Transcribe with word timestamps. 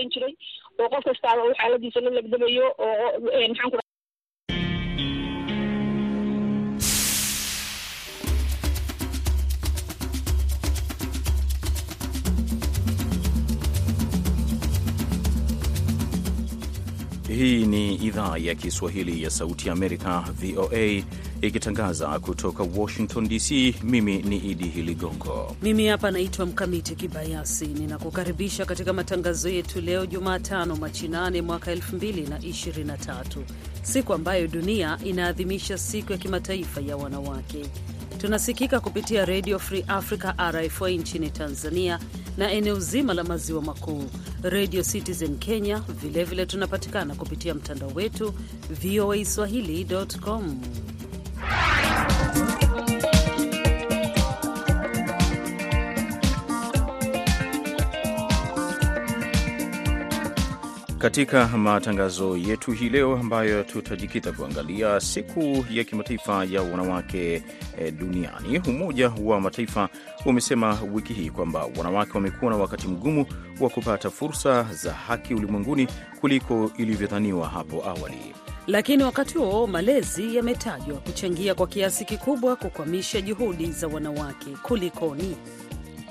shaqayn 0.00 0.10
jiray 0.14 0.34
oo 0.80 0.88
qof 0.94 1.04
kastaaba 1.10 1.54
xaaladiisa 1.60 2.00
la 2.06 2.10
legdamayo 2.18 2.66
oo 2.78 3.08
maxaan 3.48 3.70
Hii 17.40 17.66
ni 17.66 17.94
idhaa 17.94 18.38
ya 18.38 18.54
Kiswahili 18.54 19.22
ya 19.22 19.30
Sauti 19.30 19.66
ya 19.68 19.72
Amerika, 19.72 20.24
VOA, 20.40 21.02
ikitangaza 21.40 22.18
kutoka 22.18 22.62
Washington 22.76 23.28
DC. 23.28 23.74
Mimi 23.82 24.22
ni 24.22 24.36
Idi 24.36 24.64
Hiligongo, 24.68 25.56
mimi 25.62 25.86
hapa 25.86 26.10
naitwa 26.10 26.46
Mkamiti 26.46 26.94
Kibayasi. 26.96 27.66
Ninakukaribisha 27.66 28.64
katika 28.64 28.92
matangazo 28.92 29.48
yetu 29.48 29.80
leo 29.80 30.06
Jumatano, 30.06 30.76
Machi 30.76 31.08
8 31.08 31.42
mwaka 31.42 31.72
2023, 31.74 33.24
siku 33.82 34.14
ambayo 34.14 34.46
dunia 34.46 34.98
inaadhimisha 35.04 35.78
siku 35.78 36.12
ya 36.12 36.18
kimataifa 36.18 36.80
ya 36.80 36.96
wanawake. 36.96 37.66
Tunasikika 38.18 38.80
kupitia 38.80 39.24
Radio 39.24 39.58
Free 39.58 39.84
Africa, 39.88 40.32
RFA, 40.52 40.88
nchini 40.90 41.30
Tanzania 41.30 41.98
na 42.40 42.50
eneo 42.52 42.78
zima 42.80 43.14
la 43.14 43.24
maziwa 43.24 43.62
makuu, 43.62 44.04
Radio 44.42 44.82
Citizen 44.82 45.38
Kenya. 45.38 45.78
Vilevile 45.88 46.24
vile 46.24 46.46
tunapatikana 46.46 47.14
kupitia 47.14 47.54
mtandao 47.54 47.90
wetu 47.94 48.34
voa 48.82 49.24
swahili.com. 49.24 50.60
Katika 60.98 61.48
matangazo 61.48 62.36
yetu 62.36 62.72
hii 62.72 62.88
leo 62.88 63.16
ambayo 63.16 63.62
tutajikita 63.62 64.32
kuangalia 64.32 65.00
siku 65.00 65.64
ya 65.70 65.84
kimataifa 65.84 66.44
ya 66.44 66.62
wanawake 66.62 67.42
duniani. 67.98 68.58
Umoja 68.68 69.12
wa 69.24 69.40
Mataifa 69.40 69.88
umesema 70.26 70.78
wiki 70.94 71.12
hii 71.12 71.30
kwamba 71.30 71.66
wanawake 71.78 72.12
wamekuwa 72.14 72.50
na 72.50 72.56
wakati 72.56 72.88
mgumu 72.88 73.26
wa 73.60 73.70
kupata 73.70 74.10
fursa 74.10 74.62
za 74.72 74.92
haki 74.92 75.34
ulimwenguni 75.34 75.88
kuliko 76.20 76.70
ilivyodhaniwa 76.78 77.48
hapo 77.48 77.84
awali. 77.88 78.34
Lakini 78.66 79.02
wakati 79.02 79.38
huo 79.38 79.66
malezi 79.66 80.36
yametajwa 80.36 80.96
kuchangia 80.98 81.54
kwa 81.54 81.66
kiasi 81.66 82.04
kikubwa 82.04 82.56
kukwamisha 82.56 83.20
juhudi 83.20 83.66
za 83.72 83.86
wanawake. 83.88 84.50
Kulikoni? 84.62 85.36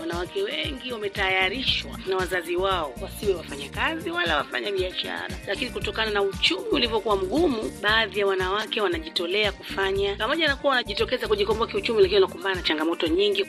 Wanawake 0.09 0.43
wengi 0.43 0.91
wametayarishwa 0.93 1.91
na 2.07 2.17
wazazi 2.17 2.55
wao 2.55 2.93
wasiwe 3.02 3.33
wafanyakazi 3.35 4.11
wala 4.11 4.38
wafanya 4.38 4.71
biashara, 4.71 5.29
lakini 5.47 5.71
kutokana 5.71 6.11
na 6.11 6.21
uchumi 6.21 6.67
ulivyokuwa 6.71 7.15
mgumu, 7.15 7.71
baadhi 7.81 8.19
ya 8.19 8.27
wanawake 8.27 8.81
wanajitolea 8.81 9.52
kufanya, 9.52 10.15
pamoja 10.15 10.47
na 10.47 10.55
kuwa 10.55 10.69
wanajitokeza 10.71 11.27
kujikomboa 11.27 11.67
kiuchumi, 11.67 12.02
lakini 12.02 12.21
wanakumbana 12.21 12.55
na 12.55 12.61
changamoto 12.61 13.07
nyingi. 13.07 13.45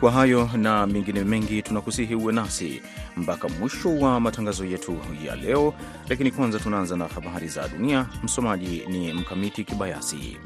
Kwa 0.00 0.10
hayo 0.12 0.50
na 0.56 0.86
mengine 0.86 1.24
mengi, 1.24 1.62
tunakusihi 1.62 2.14
uwe 2.14 2.32
nasi 2.32 2.82
mpaka 3.16 3.48
mwisho 3.48 3.96
wa 3.96 4.20
matangazo 4.20 4.64
yetu 4.64 4.98
ya 5.26 5.36
leo, 5.36 5.74
lakini 6.08 6.30
kwanza 6.30 6.58
tunaanza 6.58 6.96
na 6.96 7.06
habari 7.06 7.48
za 7.48 7.68
dunia. 7.68 8.06
Msomaji 8.22 8.82
ni 8.88 9.12
Mkamiti 9.12 9.64
Kibayasi. 9.64 10.36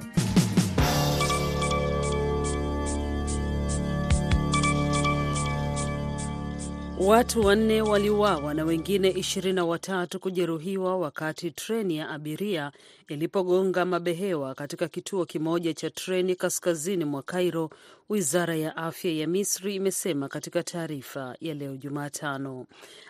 Watu 7.06 7.40
wanne 7.40 7.82
waliuawa 7.82 8.54
na 8.54 8.64
wengine 8.64 9.08
ishirini 9.10 9.52
na 9.54 9.64
watatu 9.64 10.20
kujeruhiwa 10.20 10.96
wakati 10.98 11.50
treni 11.50 11.96
ya 11.96 12.08
abiria 12.10 12.72
ilipogonga 13.08 13.84
mabehewa 13.84 14.54
katika 14.54 14.88
kituo 14.88 15.24
kimoja 15.26 15.74
cha 15.74 15.90
treni 15.90 16.34
kaskazini 16.36 17.04
mwa 17.04 17.22
Cairo, 17.22 17.70
wizara 18.10 18.54
ya 18.56 18.76
afya 18.76 19.12
ya 19.12 19.26
Misri 19.26 19.74
imesema 19.74 20.28
katika 20.28 20.62
taarifa 20.62 21.36
ya 21.40 21.54
leo 21.54 21.76
Jumatano. 21.76 22.66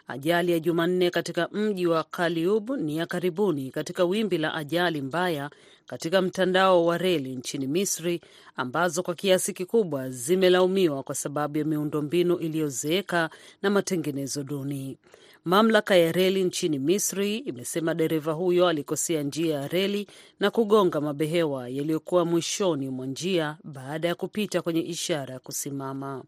Ajali 0.08 0.52
ya 0.52 0.58
Jumanne 0.60 1.10
katika 1.10 1.48
mji 1.52 1.86
wa 1.86 2.04
Kaliub 2.04 2.70
ni 2.70 2.96
ya 2.96 3.06
karibuni 3.06 3.70
katika 3.70 4.04
wimbi 4.04 4.38
la 4.38 4.54
ajali 4.54 5.00
mbaya 5.02 5.50
katika 5.86 6.22
mtandao 6.22 6.86
wa 6.86 6.98
reli 6.98 7.36
nchini 7.36 7.66
Misri 7.66 8.20
ambazo 8.56 9.02
kwa 9.02 9.14
kiasi 9.14 9.52
kikubwa 9.52 10.10
zimelaumiwa 10.10 11.02
kwa 11.02 11.14
sababu 11.14 11.58
ya 11.58 11.64
miundombinu 11.64 12.36
iliyozeeka 12.36 13.30
na 13.62 13.70
matengenezo 13.70 14.42
duni. 14.42 14.98
Mamlaka 15.44 15.96
ya 15.96 16.12
reli 16.12 16.44
nchini 16.44 16.78
Misri 16.78 17.36
imesema 17.38 17.94
dereva 17.94 18.32
huyo 18.32 18.68
alikosea 18.68 19.22
njia 19.22 19.54
ya 19.60 19.68
reli 19.68 20.06
na 20.40 20.50
kugonga 20.50 21.00
mabehewa 21.00 21.68
yaliyokuwa 21.68 22.24
mwishoni 22.24 22.88
mwa 22.88 23.06
njia 23.06 23.56
baada 23.64 24.08
ya 24.08 24.14
kupita 24.14 24.62
kwenye 24.62 24.80
ishara 24.80 25.34
ya 25.34 25.40
kusimama. 25.40 26.24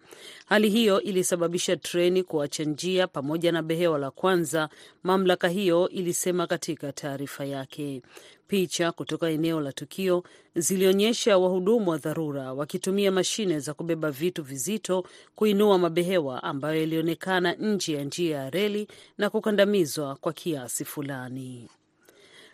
Hali 0.47 0.71
hiyo 0.71 1.01
ilisababisha 1.03 1.77
treni 1.77 2.23
kuacha 2.23 2.65
njia 2.65 3.07
pamoja 3.07 3.53
na 3.53 3.63
behewa 3.63 3.99
la 3.99 4.11
kwanza, 4.11 4.69
mamlaka 5.03 5.49
hiyo 5.49 5.89
ilisema 5.89 6.47
katika 6.47 6.93
taarifa 6.93 7.45
yake. 7.45 8.03
Picha 8.53 8.93
kutoka 8.93 9.29
eneo 9.31 9.61
la 9.61 9.73
tukio 9.73 10.23
zilionyesha 10.57 11.39
wahudumu 11.39 11.91
wa 11.91 11.99
dharura 11.99 12.53
wakitumia 12.53 13.13
mashine 13.13 13.61
za 13.61 13.75
kubeba 13.75 14.11
vitu 14.11 14.43
vizito 14.43 15.05
kuinua 15.35 15.79
mabehewa 15.79 16.43
ambayo 16.43 16.81
yalionekana 16.81 17.53
nje 17.55 17.93
ya 17.95 18.05
njia 18.05 18.37
ya 18.39 18.51
reli 18.51 18.89
na 19.19 19.31
kukandamizwa 19.31 20.17
kwa 20.17 20.33
kiasi 20.33 20.85
fulani. 20.85 21.69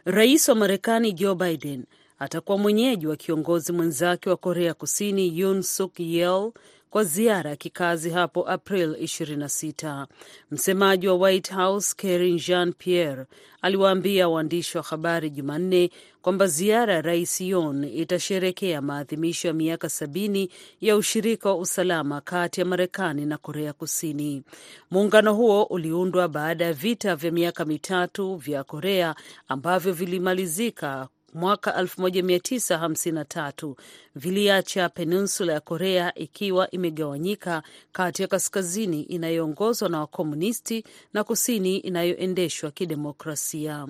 Rais 0.04 0.48
wa 0.48 0.54
Marekani 0.54 1.12
Joe 1.12 1.34
Biden 1.34 1.84
atakuwa 2.18 2.58
mwenyeji 2.58 3.06
wa 3.06 3.16
kiongozi 3.16 3.72
mwenzake 3.72 4.30
wa 4.30 4.36
Korea 4.36 4.74
Kusini 4.74 5.38
Yoon 5.38 5.62
Suk 5.62 6.00
Yeol 6.00 6.52
kwa 6.90 7.04
ziara 7.04 7.50
ya 7.50 7.56
kikazi 7.56 8.10
hapo 8.10 8.48
April 8.50 8.90
26. 8.92 10.06
Msemaji 10.50 11.08
wa 11.08 11.14
White 11.14 11.52
House 11.54 11.94
Karine 11.96 12.40
Jean 12.46 12.72
Pierre 12.72 13.24
aliwaambia 13.62 14.28
waandishi 14.28 14.76
wa 14.78 14.84
habari 14.84 15.30
Jumanne 15.30 15.90
kwamba 16.22 16.46
ziara 16.46 16.94
ya 16.94 17.02
rais 17.02 17.40
Yoon 17.40 17.84
itasherekea 17.84 18.82
maadhimisho 18.82 19.48
ya 19.48 19.54
miaka 19.54 19.88
sabini 19.88 20.50
ya 20.80 20.96
ushirika 20.96 21.48
wa 21.48 21.56
usalama 21.58 22.20
kati 22.20 22.60
ya 22.60 22.66
Marekani 22.66 23.26
na 23.26 23.38
Korea 23.38 23.72
Kusini. 23.72 24.42
Muungano 24.90 25.34
huo 25.34 25.62
uliundwa 25.64 26.28
baada 26.28 26.64
ya 26.64 26.72
vita 26.72 27.16
vya 27.16 27.30
miaka 27.30 27.64
mitatu 27.64 28.36
vya 28.36 28.64
Korea 28.64 29.14
ambavyo 29.48 29.92
vilimalizika 29.92 31.08
mwaka 31.34 31.82
1953 31.82 33.74
viliacha 34.16 34.88
peninsula 34.88 35.52
ya 35.52 35.60
Korea 35.60 36.14
ikiwa 36.14 36.70
imegawanyika 36.70 37.62
kati 37.92 38.22
ya 38.22 38.28
kaskazini 38.28 39.02
inayoongozwa 39.02 39.88
na 39.88 40.00
wakomunisti 40.00 40.84
na 41.12 41.24
kusini 41.24 41.76
inayoendeshwa 41.76 42.70
kidemokrasia. 42.70 43.86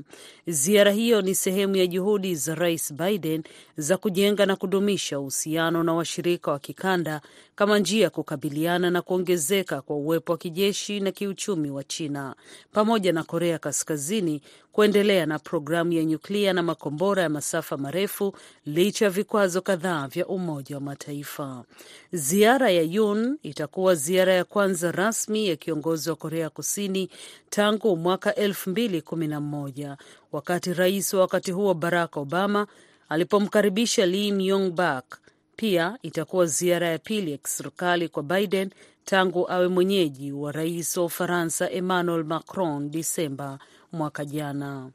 Ziara 0.47 0.91
hiyo 0.93 1.23
ni 1.23 1.35
sehemu 1.35 1.77
ya 1.77 1.87
juhudi 1.87 2.35
za 2.35 2.55
Rais 2.55 2.95
Biden 2.95 3.43
za 3.77 3.97
kujenga 3.97 4.47
na 4.47 4.57
kudumisha 4.57 5.21
uhusiano 5.21 5.83
na 5.83 5.95
washirika 5.95 6.51
wa 6.51 6.59
kikanda 6.59 7.21
kama 7.55 7.79
njia 7.79 8.03
ya 8.05 8.11
kukabiliana 8.11 8.91
na 8.91 9.03
kuongezeka 9.03 9.83
kwa 9.83 9.97
uwepo 9.97 10.33
wa 10.33 10.39
kijeshi 10.39 11.01
na 11.01 11.11
kiuchumi 11.13 11.71
wa 11.71 11.85
China 11.85 12.35
pamoja 12.73 13.13
na 13.13 13.25
Korea 13.25 13.59
Kaskazini 13.59 14.43
kuendelea 14.79 15.27
na 15.27 15.39
programu 15.39 15.93
ya 15.93 16.05
nyuklia 16.05 16.53
na 16.53 16.63
makombora 16.63 17.23
ya 17.23 17.29
masafa 17.29 17.77
marefu 17.77 18.37
licha 18.67 19.05
ya 19.05 19.11
vikwazo 19.11 19.61
kadhaa 19.63 20.09
vya 20.09 20.27
Umoja 20.27 20.75
wa 20.75 20.81
Mataifa. 20.81 21.65
Ziara 22.13 22.71
ya 22.71 22.83
Yun 22.83 23.39
itakuwa 23.43 23.95
ziara 23.95 24.33
ya 24.35 24.45
kwanza 24.45 24.93
rasmi 24.93 25.49
ya 25.49 25.57
kiongozi 25.57 26.11
wa 26.11 26.17
Korea 26.17 26.51
Kusini 26.51 27.11
tangu 27.51 27.97
mwaka 27.97 28.35
elfu 28.35 28.71
mbili 28.71 29.03
kumi 29.03 29.27
na 29.29 29.41
moja 29.41 29.97
wakati 30.33 30.75
rais 30.75 31.15
wa 31.15 31.21
wakati 31.21 31.53
huo 31.53 31.75
Barack 31.75 32.17
Obama 32.17 32.67
alipomkaribisha 33.09 34.07
Lee 34.07 34.33
Myung 34.33 34.71
Bak. 34.71 35.19
Pia 35.57 35.99
itakuwa 36.03 36.47
ziara 36.47 36.89
ya 36.89 36.99
pili 36.99 37.33
ya 37.33 37.39
kiserikali 37.39 38.09
kwa 38.09 38.23
Biden 38.23 38.71
tangu 39.05 39.51
awe 39.51 39.69
mwenyeji 39.69 40.33
wa 40.33 40.53
rais 40.53 40.97
wa 40.97 41.05
Ufaransa 41.05 41.71
Emmanuel 41.71 42.25
Macron 42.25 42.91
Disemba 42.91 43.59
mwaka 43.93 44.25
jana. 44.25 44.91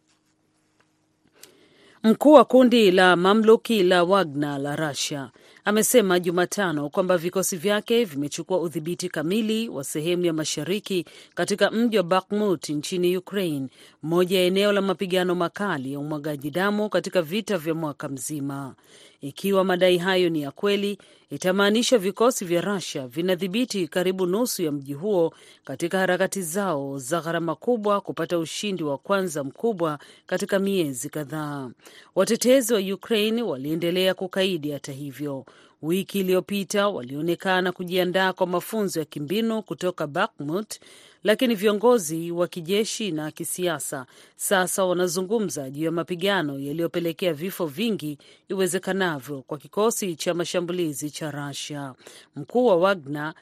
Mkuu 2.04 2.34
wa 2.34 2.46
kundi 2.46 2.92
la 2.92 3.16
mamluki 3.16 3.84
la 3.84 4.04
Wagner 4.04 4.60
la 4.60 4.76
Russia 4.76 5.32
amesema 5.66 6.20
Jumatano 6.20 6.90
kwamba 6.90 7.18
vikosi 7.18 7.58
vyake 7.58 8.06
vimechukua 8.06 8.60
udhibiti 8.60 9.10
kamili 9.10 9.70
wa 9.70 9.84
sehemu 9.84 10.26
ya 10.26 10.34
mashariki 10.34 11.06
katika 11.36 11.72
mji 11.72 11.98
wa 11.98 12.04
Bakhmut 12.04 12.70
nchini 12.70 13.18
Ukraine, 13.18 13.68
moja 14.02 14.40
ya 14.40 14.46
eneo 14.46 14.72
la 14.72 14.82
mapigano 14.82 15.36
makali 15.36 15.94
ya 15.94 16.00
umwagaji 16.00 16.52
damu 16.52 16.90
katika 16.90 17.22
vita 17.22 17.58
vya 17.58 17.74
mwaka 17.74 18.10
mzima. 18.10 18.76
Ikiwa 19.24 19.64
madai 19.64 19.98
hayo 19.98 20.30
ni 20.30 20.42
ya 20.42 20.52
kweli, 20.52 20.98
itamaanisha 21.30 21.98
vikosi 21.98 22.46
vya 22.46 22.62
Russia 22.62 23.08
vinadhibiti 23.08 23.88
karibu 23.88 24.26
nusu 24.26 24.64
ya 24.64 24.72
mji 24.72 24.94
huo 24.94 25.34
katika 25.64 25.98
harakati 26.00 26.42
zao 26.42 27.00
za 27.00 27.22
gharama 27.22 27.56
kubwa 27.56 28.02
kupata 28.02 28.38
ushindi 28.40 28.84
wa 28.84 28.98
kwanza 28.98 29.44
mkubwa 29.44 30.00
katika 30.26 30.60
miezi 30.60 31.10
kadhaa. 31.10 31.70
Watetezi 32.16 32.74
wa 32.74 32.80
Ukraine 32.80 33.42
waliendelea 33.44 34.14
kukaidi. 34.14 34.72
Hata 34.72 34.92
hivyo, 34.92 35.46
wiki 35.82 36.20
iliyopita 36.20 36.88
walionekana 36.90 37.72
kujiandaa 37.72 38.34
kwa 38.34 38.48
mafunzo 38.48 39.00
ya 39.00 39.06
kimbinu 39.06 39.62
kutoka 39.64 40.08
Bakhmut, 40.08 40.80
lakini 41.24 41.56
viongozi 41.56 42.32
wa 42.32 42.48
kijeshi 42.48 43.12
na 43.12 43.32
kisiasa 43.32 44.06
sasa 44.36 44.86
wanazungumza 44.86 45.70
juu 45.70 45.84
ya 45.86 45.92
mapigano 45.92 46.60
yaliyopelekea 46.60 47.34
vifo 47.34 47.66
vingi 47.66 48.18
iwezekanavyo 48.50 49.42
kwa 49.42 49.58
kikosi 49.58 50.16
cha 50.16 50.34
mashambulizi 50.34 51.10
cha 51.12 51.32
Russia. 51.32 51.94
Mkuu 52.36 52.66
wa 52.66 52.76
Wagner 52.76 53.34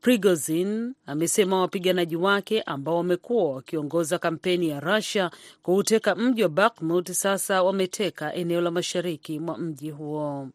Prigozhin 0.00 0.94
amesema 1.06 1.60
wapiganaji 1.60 2.16
wake 2.16 2.62
ambao 2.62 2.96
wamekuwa 2.96 3.52
wakiongoza 3.54 4.18
kampeni 4.18 4.68
ya 4.68 4.80
Russia 4.80 5.30
kuuteka 5.62 6.14
mji 6.14 6.42
wa 6.42 6.48
Bakhmut 6.48 7.12
sasa 7.12 7.62
wameteka 7.62 8.34
eneo 8.34 8.60
la 8.60 8.70
mashariki 8.70 9.38
mwa 9.40 9.58
mji 9.58 9.90
huo. 9.90 10.48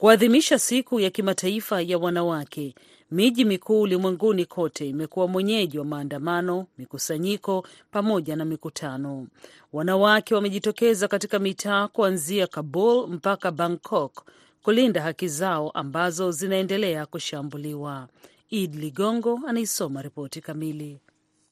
Kuadhimisha 0.00 0.58
siku 0.58 1.00
ya 1.00 1.10
kimataifa 1.10 1.82
ya 1.82 1.98
wanawake, 1.98 2.74
miji 3.10 3.44
mikuu 3.44 3.80
ulimwenguni 3.80 4.44
kote 4.44 4.88
imekuwa 4.88 5.28
mwenyeji 5.28 5.78
wa 5.78 5.84
maandamano, 5.84 6.66
mikusanyiko 6.78 7.66
pamoja 7.90 8.36
na 8.36 8.44
mikutano. 8.44 9.26
Wanawake 9.72 10.34
wamejitokeza 10.34 11.08
katika 11.08 11.38
mitaa 11.38 11.88
kuanzia 11.88 12.46
Kabul 12.46 13.06
mpaka 13.08 13.50
Bangkok 13.52 14.24
kulinda 14.62 15.02
haki 15.02 15.28
zao 15.28 15.70
ambazo 15.70 16.30
zinaendelea 16.30 17.06
kushambuliwa. 17.06 18.08
Id 18.50 18.74
Ligongo 18.74 19.40
anaisoma 19.46 20.02
ripoti 20.02 20.40
kamili. 20.40 21.00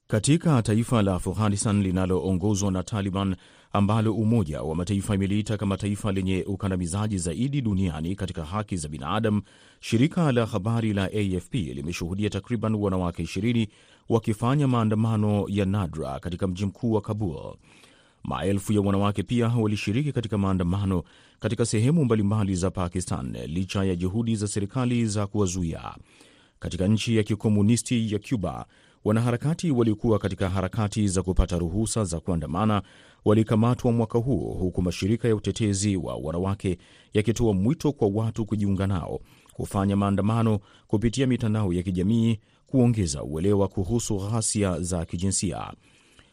Katika 0.07 0.63
taifa 0.63 1.03
la 1.03 1.15
Afghanistan 1.15 1.83
linaloongozwa 1.83 2.73
na 2.73 2.83
Taliban 2.83 3.37
ambalo 3.73 4.15
Umoja 4.15 4.63
wa 4.63 4.75
Mataifa 4.75 5.15
imeliita 5.15 5.57
kama 5.57 5.77
taifa 5.77 6.13
lenye 6.13 6.45
ukandamizaji 6.47 7.19
zaidi 7.19 7.61
duniani 7.61 8.17
katika 8.17 8.45
haki 8.45 8.77
za 8.77 8.89
binadamu, 8.89 9.43
shirika 9.81 10.33
la 10.33 10.47
habari 10.47 10.93
la 10.93 11.05
AFP 11.05 11.55
limeshuhudia 11.55 12.31
takriban 12.31 12.75
wanawake 12.75 13.23
20 13.23 13.69
wakifanya 14.09 14.69
maandamano 14.69 15.45
ya 15.49 15.65
nadra 15.65 16.21
katika 16.21 16.47
mji 16.47 16.67
mkuu 16.67 16.93
wa 16.93 17.01
Kabul. 17.01 17.55
Maelfu 18.25 18.73
ya 18.73 18.81
wanawake 18.81 19.23
pia 19.23 19.49
walishiriki 19.49 20.13
katika 20.13 20.39
maandamano 20.39 21.03
katika 21.41 21.67
sehemu 21.67 22.05
mbalimbali 22.05 22.55
za 22.55 22.71
Pakistan 22.71 23.37
licha 23.47 23.85
ya 23.85 23.97
juhudi 23.97 24.37
za 24.37 24.49
serikali 24.49 25.07
za 25.07 25.27
kuwazuia. 25.27 25.95
Katika 26.59 26.87
nchi 26.89 27.17
ya 27.17 27.23
kikomunisti 27.23 28.13
ya 28.13 28.19
Cuba, 28.19 28.67
wanaharakati 29.05 29.71
waliokuwa 29.71 30.19
katika 30.19 30.49
harakati 30.51 31.09
za 31.09 31.23
kupata 31.23 31.59
ruhusa 31.59 32.05
za 32.05 32.21
kuandamana 32.21 32.83
walikamatwa 33.25 33.93
mwaka 33.93 34.19
huo, 34.19 34.55
huku 34.55 34.83
mashirika 34.83 35.29
ya 35.29 35.37
utetezi 35.37 35.97
wa 35.97 36.17
wanawake 36.17 36.79
yakitoa 37.15 37.53
mwito 37.55 37.93
kwa 37.93 38.09
watu 38.09 38.47
kujiunga 38.47 38.87
nao 38.87 39.21
kufanya 39.53 39.97
maandamano 39.97 40.59
kupitia 40.87 41.27
mitandao 41.27 41.73
ya 41.73 41.83
kijamii 41.83 42.39
kuongeza 42.67 43.23
uelewa 43.23 43.69
kuhusu 43.69 44.19
ghasia 44.19 44.81
za 44.81 45.05
kijinsia. 45.05 45.73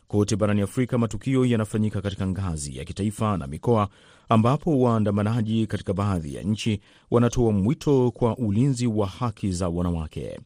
Kote 0.08 0.36
barani 0.36 0.62
Afrika, 0.62 0.98
matukio 0.98 1.46
yanafanyika 1.46 2.02
katika 2.02 2.28
ngazi 2.28 2.78
ya 2.78 2.86
kitaifa 2.86 3.38
na 3.38 3.48
mikoa, 3.48 3.90
ambapo 4.30 4.80
waandamanaji 4.80 5.68
katika 5.68 5.94
baadhi 5.94 6.36
ya 6.36 6.42
nchi 6.44 6.80
wanatoa 7.12 7.52
mwito 7.52 8.12
kwa 8.12 8.38
ulinzi 8.38 8.88
wa 8.88 9.08
haki 9.08 9.52
za 9.52 9.70
wanawake. 9.70 10.40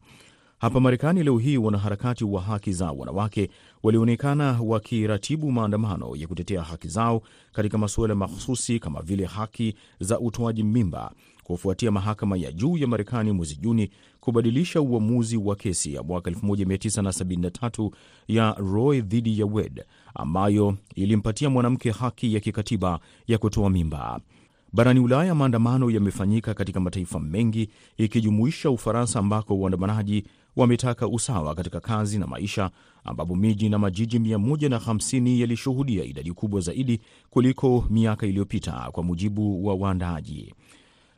Hapa 0.58 0.80
Marekani 0.80 1.22
leo 1.22 1.38
hii 1.38 1.56
wanaharakati 1.56 2.24
wa 2.24 2.40
haki 2.42 2.72
za 2.72 2.92
wanawake 2.92 3.50
walionekana 3.82 4.58
wakiratibu 4.62 5.52
maandamano 5.52 6.16
ya 6.16 6.26
kutetea 6.28 6.62
haki 6.62 6.88
zao 6.88 7.22
katika 7.52 7.78
masuala 7.78 8.14
mahususi 8.14 8.78
kama 8.78 9.02
vile 9.02 9.24
haki 9.24 9.74
za 10.00 10.20
utoaji 10.20 10.62
mimba, 10.62 11.12
kufuatia 11.44 11.90
mahakama 11.90 12.36
ya 12.36 12.52
juu 12.52 12.76
ya 12.76 12.86
Marekani 12.86 13.32
mwezi 13.32 13.56
Juni 13.56 13.90
kubadilisha 14.20 14.80
uamuzi 14.80 15.36
wa 15.36 15.56
kesi 15.56 15.94
ya 15.94 16.02
mwaka 16.02 16.30
1973 16.30 17.90
ya 18.28 18.52
Roe 18.58 19.00
dhidi 19.00 19.40
ya 19.40 19.46
Wade 19.46 19.84
ambayo 20.14 20.76
ilimpatia 20.94 21.50
mwanamke 21.50 21.90
haki 21.90 22.34
ya 22.34 22.40
kikatiba 22.40 23.00
ya 23.26 23.38
kutoa 23.38 23.70
mimba. 23.70 24.20
Barani 24.72 25.00
Ulaya, 25.00 25.34
maandamano 25.34 25.90
yamefanyika 25.90 26.54
katika 26.54 26.80
mataifa 26.80 27.20
mengi 27.20 27.68
ikijumuisha 27.96 28.70
Ufaransa, 28.70 29.18
ambako 29.18 29.60
waandamanaji 29.60 30.24
wametaka 30.56 31.08
usawa 31.08 31.54
katika 31.54 31.80
kazi 31.80 32.18
na 32.18 32.26
maisha, 32.26 32.70
ambapo 33.04 33.36
miji 33.36 33.68
na 33.68 33.78
majiji 33.78 34.18
150 34.18 35.40
yalishuhudia 35.40 36.04
idadi 36.04 36.32
kubwa 36.32 36.60
zaidi 36.60 37.00
kuliko 37.30 37.84
miaka 37.90 38.26
iliyopita, 38.26 38.88
kwa 38.92 39.02
mujibu 39.02 39.66
wa 39.66 39.74
waandaaji. 39.74 40.54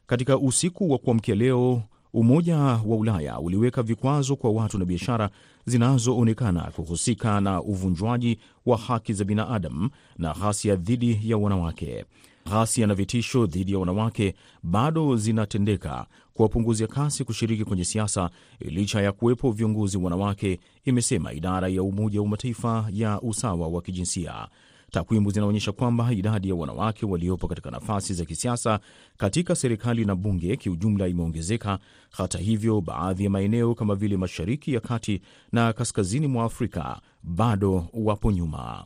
Katika 0.06 0.38
usiku 0.38 0.90
wa 0.90 0.98
kuamkia 0.98 1.34
leo, 1.34 1.82
Umoja 2.14 2.56
wa 2.58 2.96
Ulaya 2.96 3.38
uliweka 3.40 3.82
vikwazo 3.82 4.36
kwa 4.36 4.50
watu 4.50 4.78
na 4.78 4.84
biashara 4.84 5.30
zinazoonekana 5.66 6.60
kuhusika 6.62 7.40
na 7.40 7.62
uvunjwaji 7.62 8.38
wa 8.66 8.76
haki 8.78 9.12
za 9.12 9.24
binadamu 9.24 9.90
na 10.18 10.32
ghasia 10.32 10.76
dhidi 10.76 11.20
ya 11.24 11.36
wanawake. 11.36 12.04
Ghasia 12.50 12.86
na 12.86 12.94
vitisho 12.94 13.46
dhidi 13.46 13.72
ya 13.72 13.78
wanawake 13.78 14.34
bado 14.62 15.16
zinatendeka 15.16 16.06
kuwapunguzia 16.34 16.86
kasi 16.86 17.24
kushiriki 17.24 17.64
kwenye 17.64 17.84
siasa 17.84 18.30
licha 18.60 19.00
ya 19.02 19.12
kuwepo 19.12 19.50
viongozi 19.52 19.98
wanawake, 19.98 20.60
imesema 20.84 21.32
idara 21.32 21.68
ya 21.68 21.82
Umoja 21.82 22.20
wa 22.20 22.28
Mataifa 22.28 22.88
ya 22.92 23.20
usawa 23.20 23.68
wa 23.68 23.82
kijinsia. 23.82 24.48
Takwimu 24.90 25.30
zinaonyesha 25.30 25.72
kwamba 25.72 26.12
idadi 26.12 26.48
ya 26.48 26.54
wanawake 26.54 27.06
waliopo 27.06 27.48
katika 27.48 27.70
nafasi 27.70 28.14
za 28.14 28.24
kisiasa 28.24 28.80
katika 29.16 29.54
serikali 29.54 30.04
na 30.04 30.14
bunge 30.16 30.56
kiujumla 30.56 31.08
imeongezeka. 31.08 31.78
Hata 32.10 32.38
hivyo, 32.38 32.80
baadhi 32.80 33.24
ya 33.24 33.30
maeneo 33.30 33.74
kama 33.74 33.94
vile 33.94 34.16
Mashariki 34.16 34.74
ya 34.74 34.80
Kati 34.80 35.20
na 35.52 35.72
kaskazini 35.72 36.26
mwa 36.26 36.44
Afrika 36.44 37.00
bado 37.22 37.86
wapo 37.92 38.32
nyuma. 38.32 38.84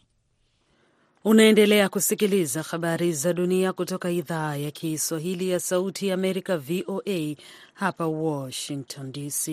Unaendelea 1.29 1.89
kusikiliza 1.89 2.63
habari 2.63 3.13
za 3.13 3.33
dunia 3.33 3.73
kutoka 3.73 4.11
idhaa 4.11 4.57
ya 4.57 4.71
Kiswahili 4.71 5.49
ya 5.51 5.61
Sauti 5.61 6.09
ya 6.09 6.15
Amerika, 6.15 6.59
VOA 6.59 7.35
hapa 7.75 8.07
Washington 8.07 9.13
DC. 9.13 9.49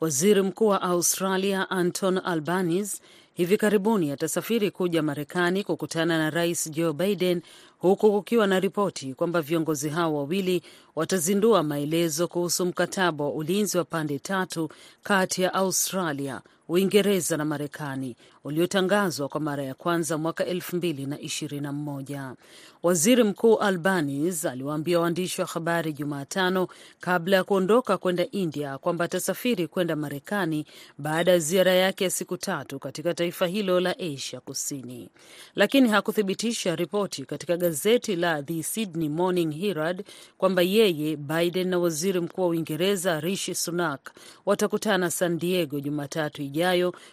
Waziri 0.00 0.42
Mkuu 0.42 0.66
wa 0.66 0.82
Australia 0.82 1.70
Anton 1.70 2.20
Albanese 2.24 3.02
hivi 3.34 3.56
karibuni 3.56 4.10
atasafiri 4.10 4.70
kuja 4.70 5.02
Marekani 5.02 5.64
kukutana 5.64 6.18
na 6.18 6.30
Rais 6.30 6.70
Joe 6.70 6.92
Biden, 6.92 7.42
huku 7.78 8.12
kukiwa 8.12 8.46
na 8.46 8.60
ripoti 8.60 9.14
kwamba 9.14 9.42
viongozi 9.42 9.88
hao 9.88 10.14
wawili 10.16 10.62
watazindua 10.96 11.62
maelezo 11.62 12.28
kuhusu 12.28 12.66
mkataba 12.66 13.24
wa 13.24 13.32
ulinzi 13.32 13.78
wa 13.78 13.84
pande 13.84 14.18
tatu 14.18 14.68
kati 15.02 15.42
ya 15.42 15.54
Australia, 15.54 16.40
Uingereza 16.70 17.36
na 17.36 17.44
Marekani 17.44 18.16
uliotangazwa 18.44 19.28
kwa 19.28 19.40
mara 19.40 19.62
ya 19.64 19.74
kwanza 19.74 20.18
mwaka 20.18 20.46
elfu 20.46 20.76
mbili 20.76 21.06
na 21.06 21.20
ishirini 21.20 21.62
na 21.62 21.72
mmoja. 21.72 22.34
Waziri 22.82 23.24
Mkuu 23.24 23.56
Albanese 23.56 24.48
aliwaambia 24.50 25.00
waandishi 25.00 25.40
wa 25.40 25.46
habari 25.46 25.92
Jumatano 25.92 26.68
kabla 27.00 27.36
ya 27.36 27.44
kuondoka 27.44 27.98
kwenda 27.98 28.26
India 28.30 28.78
kwamba 28.78 29.04
atasafiri 29.04 29.66
kwenda 29.66 29.96
Marekani 29.96 30.66
baada 30.98 31.30
ya 31.32 31.38
ziara 31.38 31.72
yake 31.72 32.04
ya 32.04 32.10
siku 32.10 32.36
tatu 32.36 32.78
katika 32.78 33.14
taifa 33.14 33.46
hilo 33.46 33.80
la 33.80 33.98
Asia 33.98 34.40
Kusini, 34.40 35.08
lakini 35.54 35.88
hakuthibitisha 35.88 36.76
ripoti 36.76 37.24
katika 37.24 37.56
gazeti 37.56 38.16
la 38.16 38.42
The 38.42 38.62
Sydney 38.62 39.08
Morning 39.08 39.52
Herald 39.60 40.04
kwamba 40.38 40.62
yeye, 40.62 41.16
Biden 41.16 41.68
na 41.68 41.78
waziri 41.78 42.20
mkuu 42.20 42.42
wa 42.42 42.48
Uingereza 42.48 43.20
Rishi 43.20 43.54
Sunak 43.54 44.10
watakutana 44.46 45.10
San 45.10 45.38
Diego 45.38 45.80
Jumatatu 45.80 46.42
ijayo 46.42 46.59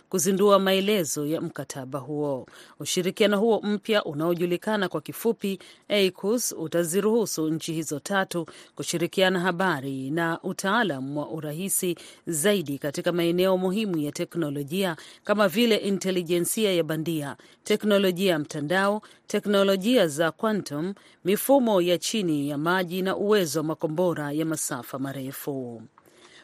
kuzindua 0.09 0.59
maelezo 0.59 1.25
ya 1.25 1.41
mkataba 1.41 1.99
huo. 1.99 2.45
Ushirikiano 2.79 3.39
huo 3.39 3.61
mpya 3.63 4.03
unaojulikana 4.05 4.89
kwa 4.89 5.01
kifupi 5.01 5.59
AUKUS 5.89 6.51
utaziruhusu 6.57 7.49
nchi 7.49 7.73
hizo 7.73 7.99
tatu 7.99 8.45
kushirikiana 8.75 9.39
habari 9.39 10.09
na 10.11 10.39
utaalam 10.43 11.17
wa 11.17 11.29
urahisi 11.29 11.97
zaidi 12.27 12.77
katika 12.79 13.11
maeneo 13.11 13.57
muhimu 13.57 13.97
ya 13.97 14.11
teknolojia 14.11 14.95
kama 15.23 15.47
vile 15.47 15.75
intelijensia 15.75 16.73
ya 16.73 16.83
bandia, 16.83 17.37
teknolojia 17.63 18.31
ya 18.31 18.39
mtandao, 18.39 19.01
teknolojia 19.27 20.07
za 20.07 20.31
quantum, 20.31 20.93
mifumo 21.25 21.81
ya 21.81 21.97
chini 21.97 22.49
ya 22.49 22.57
maji 22.57 23.01
na 23.01 23.15
uwezo 23.15 23.59
wa 23.59 23.63
makombora 23.65 24.31
ya 24.31 24.45
masafa 24.45 24.99
marefu. 24.99 25.81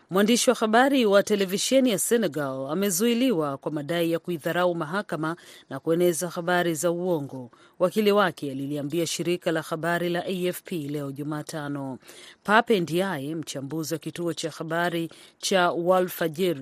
Mwandishi 0.10 0.50
wa 0.50 0.56
habari 0.56 1.06
wa 1.06 1.24
televisheni 1.24 1.90
ya 1.90 2.00
Senegal 2.00 2.68
amezuiliwa 2.72 3.58
kwa 3.58 3.72
madai 3.72 4.12
ya 4.12 4.20
kuidharau 4.20 4.76
mahakama 4.76 5.36
na 5.70 5.80
kueneza 5.80 6.30
habari 6.30 6.76
za 6.76 6.92
uongo, 6.92 7.52
wakili 7.80 8.12
wake 8.12 8.52
aliliambia 8.52 9.08
shirika 9.08 9.52
la 9.52 9.62
habari 9.62 10.10
la 10.10 10.26
AFP 10.26 10.72
leo 10.72 11.12
Jumatano. 11.12 11.98
Pape 12.44 12.80
Ndiaye, 12.80 13.36
mchambuzi 13.36 13.94
wa 13.94 14.00
kituo 14.00 14.34
cha 14.34 14.50
habari 14.50 15.10
cha 15.38 15.72
Walfajir, 15.72 16.58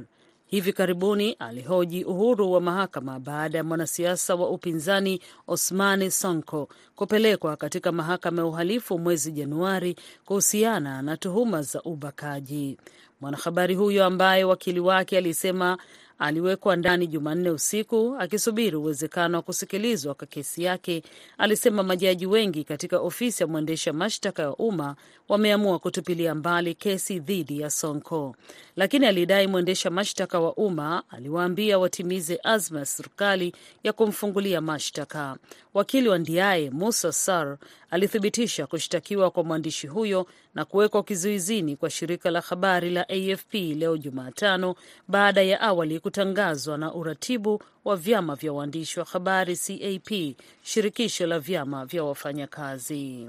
hivi 0.46 0.74
karibuni 0.74 1.32
alihoji 1.32 2.04
uhuru 2.04 2.52
wa 2.52 2.62
mahakama 2.62 3.20
baada 3.20 3.58
ya 3.58 3.64
mwanasiasa 3.64 4.36
wa 4.36 4.50
upinzani 4.50 5.22
Osmani 5.48 6.12
Sonko 6.12 6.70
kupelekwa 6.96 7.56
katika 7.58 7.92
mahakama 7.92 8.42
ya 8.42 8.46
uhalifu 8.48 9.00
mwezi 9.00 9.32
Januari 9.32 9.96
kuhusiana 10.26 11.02
na 11.02 11.18
tuhuma 11.18 11.62
za 11.62 11.82
ubakaji. 11.82 12.78
Mwanahabari 13.22 13.76
huyo 13.76 14.06
ambaye 14.06 14.44
wakili 14.44 14.80
wake 14.80 15.18
alisema 15.18 15.78
aliwekwa 16.22 16.76
ndani 16.76 17.08
Jumanne 17.08 17.50
usiku 17.50 18.16
akisubiri 18.20 18.76
uwezekano 18.76 19.38
wa 19.38 19.42
kusikilizwa 19.42 20.14
kwa 20.16 20.28
kesi 20.28 20.64
yake, 20.64 21.04
alisema 21.38 21.84
majaji 21.84 22.26
wengi 22.26 22.64
katika 22.64 23.00
ofisi 23.00 23.44
ya 23.44 23.48
mwendesha 23.48 23.94
mashtaka 23.94 24.42
ya 24.44 24.54
umma 24.56 24.96
wameamua 25.30 25.80
kutupilia 25.80 26.36
mbali 26.36 26.76
kesi 26.76 27.20
dhidi 27.20 27.60
ya 27.60 27.70
Sonko, 27.70 28.36
lakini 28.76 29.06
alidai 29.06 29.48
mwendesha 29.48 29.90
mashtaka 29.90 30.40
wa 30.40 30.54
umma 30.56 31.04
aliwaambia 31.10 31.80
watimize 31.80 32.40
azma 32.44 32.80
ya 32.80 32.86
serikali 32.86 33.54
ya 33.84 33.94
kumfungulia 33.94 34.62
mashtaka. 34.62 35.38
Wakili 35.74 36.10
wa 36.10 36.18
Ndiaye 36.18 36.70
Musa 36.70 37.12
Sar 37.12 37.58
alithibitisha 37.92 38.68
kushtakiwa 38.68 39.32
kwa 39.32 39.44
mwandishi 39.44 39.88
huyo 39.88 40.26
na 40.56 40.66
kuwekwa 40.66 41.04
kizuizini 41.04 41.76
kwa 41.76 41.90
shirika 41.90 42.32
la 42.32 42.42
habari 42.42 42.90
la 42.90 43.10
AFP 43.10 43.54
leo 43.54 43.98
Jumatano 43.98 44.76
baada 45.08 45.42
ya 45.42 45.62
awali 45.62 46.00
kutangazwa 46.16 46.78
na 46.78 46.94
uratibu 46.94 47.62
wa 47.86 47.96
vyama 47.96 48.36
vya 48.36 48.54
waandishi 48.54 49.00
wa 49.00 49.06
habari 49.06 49.58
CAP, 49.58 50.36
shirikisho 50.64 51.28
la 51.28 51.40
vyama 51.40 51.86
vya 51.86 52.04
wafanyakazi. 52.04 53.28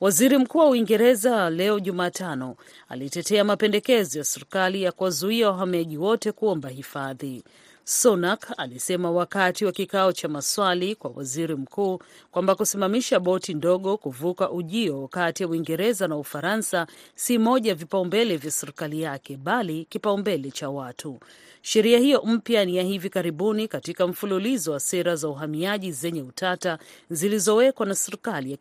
Waziri 0.00 0.38
Mkuu 0.38 0.58
wa 0.58 0.68
Uingereza 0.68 1.50
leo 1.50 1.80
Jumatano 1.80 2.56
alitetea 2.88 3.44
mapendekezo 3.44 4.18
ya 4.18 4.24
serikali 4.24 4.82
ya 4.82 4.92
kuwazuia 4.92 5.50
wahamiaji 5.50 5.96
wote 5.98 6.32
kuomba 6.32 6.68
hifadhi. 6.68 7.42
Sunak 7.84 8.52
alisema 8.56 9.10
wakati 9.10 9.64
wa 9.64 9.72
kikao 9.72 10.12
cha 10.12 10.28
maswali 10.28 10.94
kwa 10.94 11.10
waziri 11.14 11.54
mkuu 11.54 11.98
kwamba 12.30 12.54
kusimamisha 12.54 13.20
boti 13.20 13.54
ndogo 13.54 13.96
kuvuka 13.96 14.50
ujio 14.50 15.08
kati 15.08 15.42
ya 15.42 15.48
Uingereza 15.48 16.08
na 16.08 16.16
Ufaransa 16.16 16.86
si 17.14 17.38
moja 17.38 17.70
ya 17.70 17.74
vipaumbele 17.74 18.36
vya 18.36 18.50
serikali 18.50 19.02
yake, 19.02 19.36
bali 19.36 19.84
kipaumbele 19.84 20.50
cha 20.50 20.70
watu. 20.70 21.20
Sheria 21.62 21.98
hiyo 21.98 22.22
mpya 22.26 22.64
ni 22.64 22.76
ya 22.76 22.82
hivi 22.82 23.10
karibuni 23.10 23.68
katika 23.68 24.06
mfululizo 24.06 24.72
wa 24.72 24.80
sera 24.80 25.16
za 25.16 25.28
uhamiaji 25.28 25.92
zenye 25.92 26.22
utata 26.22 26.78
zilizowekwa 27.10 27.86
na 27.86 27.94
serikali 27.94 28.50
ya 28.50 28.56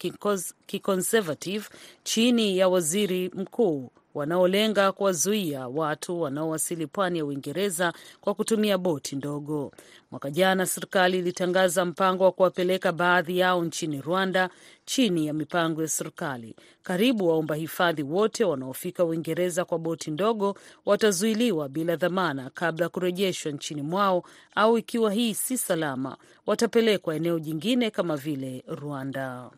kiconservative 0.66 1.66
chini 2.04 2.58
ya 2.58 2.70
waziri 2.70 3.32
mkuu 3.36 3.92
wanaolenga 4.14 4.92
kuwazuia 4.92 5.68
watu 5.68 6.22
wanaowasili 6.22 6.88
pwani 6.88 7.18
ya 7.18 7.26
Uingereza 7.26 7.94
kwa 8.22 8.34
kutumia 8.34 8.78
boti 8.78 9.16
ndogo. 9.16 9.72
Mwaka 10.12 10.32
jana 10.32 10.66
serikali 10.66 11.18
ilitangaza 11.20 11.86
mpango 11.86 12.24
wa 12.24 12.32
kuwapeleka 12.32 12.92
baadhi 12.92 13.38
yao 13.38 13.66
nchini 13.66 14.02
Rwanda 14.02 14.50
chini 14.86 15.28
ya 15.28 15.34
mipango 15.34 15.82
ya 15.82 15.88
serikali. 15.88 16.56
Karibu 16.84 17.28
waomba 17.28 17.56
hifadhi 17.56 18.04
wote 18.04 18.44
wanaofika 18.46 19.06
Uingereza 19.06 19.66
kwa 19.66 19.80
boti 19.80 20.12
ndogo 20.12 20.56
watazuiliwa 20.86 21.70
bila 21.70 21.96
dhamana 21.96 22.50
kabla 22.54 22.86
ya 22.86 22.90
kurejeshwa 22.90 23.52
nchini 23.52 23.82
mwao, 23.82 24.24
au 24.56 24.78
ikiwa 24.78 25.14
hii 25.14 25.34
si 25.34 25.58
salama, 25.58 26.18
watapelekwa 26.46 27.16
eneo 27.16 27.40
jingine 27.40 27.92
kama 27.92 28.18
vile 28.18 28.64
Rwanda. 28.68 29.50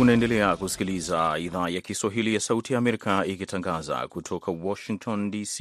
Unaendelea 0.00 0.56
kusikiliza 0.56 1.36
idhaa 1.38 1.68
ya 1.68 1.80
Kiswahili 1.80 2.34
ya 2.34 2.40
Sauti 2.40 2.72
ya 2.72 2.78
Amerika 2.78 3.26
ikitangaza 3.26 4.08
kutoka 4.08 4.52
Washington 4.52 5.30
DC. 5.30 5.60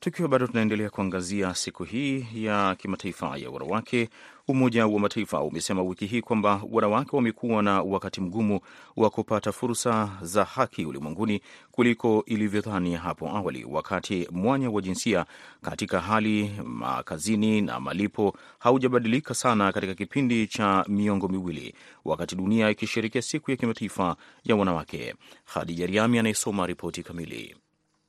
Tukiwa 0.00 0.28
bado 0.28 0.46
tunaendelea 0.46 0.90
kuangazia 0.90 1.54
siku 1.54 1.84
hii 1.84 2.26
ya 2.34 2.74
kimataifa 2.74 3.36
ya 3.36 3.50
wanawake, 3.50 4.08
Umoja 4.48 4.86
wa 4.86 5.00
Mataifa 5.00 5.40
umesema 5.42 5.82
wiki 5.82 6.06
hii 6.06 6.20
kwamba 6.22 6.62
wanawake 6.70 7.16
wamekuwa 7.16 7.62
na 7.62 7.82
wakati 7.82 8.20
mgumu 8.20 8.60
wa 8.96 9.10
kupata 9.10 9.52
fursa 9.52 10.10
za 10.22 10.44
haki 10.44 10.84
ulimwenguni 10.84 11.40
kuliko 11.70 12.22
ilivyodhani 12.26 12.94
hapo 12.94 13.28
awali, 13.28 13.64
wakati 13.64 14.28
mwanya 14.32 14.70
wa 14.70 14.82
jinsia 14.82 15.26
katika 15.62 16.00
hali 16.00 16.50
makazini 16.64 17.60
na 17.60 17.80
malipo 17.80 18.36
haujabadilika 18.58 19.34
sana 19.34 19.72
katika 19.72 19.94
kipindi 19.94 20.46
cha 20.46 20.84
miongo 20.88 21.28
miwili, 21.28 21.74
wakati 22.04 22.36
dunia 22.36 22.70
ikisherekea 22.70 23.22
siku 23.22 23.50
ya 23.50 23.56
kimataifa 23.56 24.16
ya 24.44 24.56
wanawake. 24.56 25.14
Hadija 25.44 25.86
Riami 25.86 26.18
anayesoma 26.18 26.66
ripoti 26.66 27.02
kamili. 27.02 27.56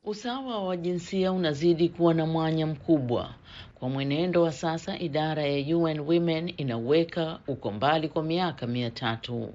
Usawa 0.05 0.63
wa 0.63 0.77
jinsia 0.77 1.31
unazidi 1.31 1.89
kuwa 1.89 2.13
na 2.13 2.25
mwanya 2.25 2.67
mkubwa. 2.67 3.33
Kwa 3.75 3.89
mwenendo 3.89 4.41
wa 4.41 4.51
sasa, 4.51 4.99
idara 4.99 5.43
ya 5.43 5.77
UN 5.77 5.99
Women 5.99 6.53
inauweka 6.57 7.39
uko 7.47 7.71
mbali 7.71 8.09
kwa 8.09 8.23
miaka 8.23 8.67
mia 8.67 8.89
tatu. 8.91 9.53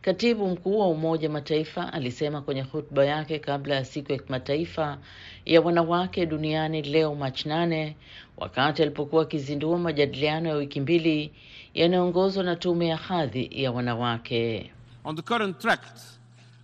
Katibu 0.00 0.48
mkuu 0.48 0.78
wa 0.78 0.88
Umoja 0.88 1.30
Mataifa 1.30 1.92
alisema 1.92 2.40
kwenye 2.42 2.60
hotuba 2.62 3.04
yake 3.04 3.38
kabla 3.38 3.74
ya 3.74 3.84
siku 3.84 4.12
ya 4.12 4.18
kimataifa 4.18 4.98
ya 5.46 5.60
wanawake 5.60 6.26
duniani 6.26 6.82
leo 6.82 7.14
Machi 7.14 7.48
nane, 7.48 7.96
wakati 8.36 8.82
alipokuwa 8.82 9.22
akizindua 9.22 9.78
majadiliano 9.78 10.48
ya 10.48 10.54
wiki 10.54 10.80
mbili 10.80 11.32
yanayoongozwa 11.74 12.44
na 12.44 12.56
tume 12.56 12.86
ya 12.86 12.96
hadhi 12.96 13.48
ya 13.52 13.72
wanawake. 13.72 14.70
On 15.04 15.16
the 15.16 15.22
current 15.22 15.58
track, 15.58 15.80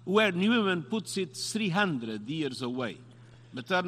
where 0.07 0.33
Women 0.49 0.83
puts 0.83 1.17
it 1.17 1.33
300 1.33 2.21
years 2.31 2.63
away. 2.63 2.97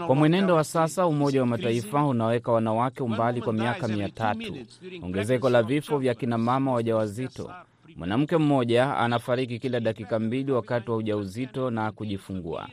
Kwa 0.07 0.15
mwenendo 0.15 0.55
wa 0.55 0.65
sasa, 0.65 1.07
Umoja 1.07 1.41
wa 1.41 1.47
Mataifa 1.47 2.07
unaweka 2.07 2.53
wanawake 2.53 3.03
umbali 3.03 3.41
kwa 3.43 3.53
miaka 3.53 3.89
mia 3.89 4.09
tatu. 4.09 4.57
Ongezeko 5.03 5.51
la 5.51 5.63
vifo 5.63 5.99
vya 5.99 6.15
kinamama 6.15 6.73
wajawazito. 6.73 7.51
Mwanamke 7.97 8.37
mmoja 8.37 8.97
anafariki 8.97 9.59
kila 9.59 9.81
dakika 9.81 10.19
mbili 10.19 10.53
wakati 10.53 10.91
wa 10.91 10.97
ujauzito 10.97 11.71
na 11.71 11.93
kujifungua. 11.93 12.69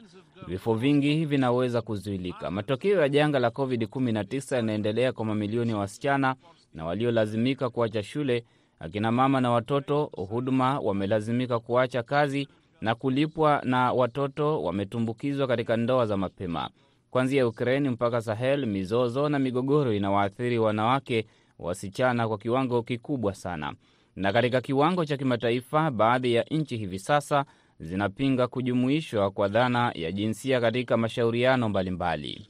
Vifo 0.48 0.74
vingi 0.74 1.26
vinaweza 1.26 1.82
kuzuilika. 1.82 2.52
Matokeo 2.52 3.02
ya 3.02 3.10
janga 3.10 3.40
la 3.40 3.48
COVID-19 3.50 4.56
yanaendelea 4.56 5.12
kwa 5.14 5.26
mamilioni 5.26 5.72
ya 5.72 5.78
wasichana 5.78 6.36
na 6.74 6.86
waliolazimika 6.86 7.70
kuacha 7.70 8.04
shule, 8.04 8.46
akina 8.80 9.12
mama 9.12 9.42
na 9.42 9.52
watoto 9.52 10.04
huduma 10.30 10.80
wamelazimika 10.80 11.60
kuacha 11.60 12.04
kazi 12.04 12.48
na 12.82 12.96
kulipwa, 12.96 13.62
na 13.64 13.94
watoto 13.94 14.64
wametumbukizwa 14.64 15.48
katika 15.48 15.78
ndoa 15.78 16.06
za 16.06 16.18
mapema. 16.18 16.70
Kuanzia 17.12 17.48
Ukraini 17.48 17.90
mpaka 17.90 18.22
Sahel, 18.22 18.66
mizozo 18.66 19.30
na 19.30 19.40
migogoro 19.40 19.94
inawaathiri 19.94 20.60
wanawake, 20.60 21.26
wasichana 21.60 22.28
kwa 22.28 22.38
kiwango 22.38 22.84
kikubwa 22.84 23.34
sana. 23.36 23.74
Na 24.16 24.34
katika 24.34 24.62
kiwango 24.62 25.06
cha 25.06 25.18
kimataifa, 25.18 25.92
baadhi 25.92 26.34
ya 26.34 26.44
nchi 26.52 26.78
hivi 26.78 27.00
sasa 27.00 27.46
zinapinga 27.80 28.48
kujumuishwa 28.48 29.32
kwa 29.32 29.48
dhana 29.48 29.92
ya 29.96 30.12
jinsia 30.12 30.62
katika 30.62 30.98
mashauriano 30.98 31.70
mbalimbali. 31.70 32.48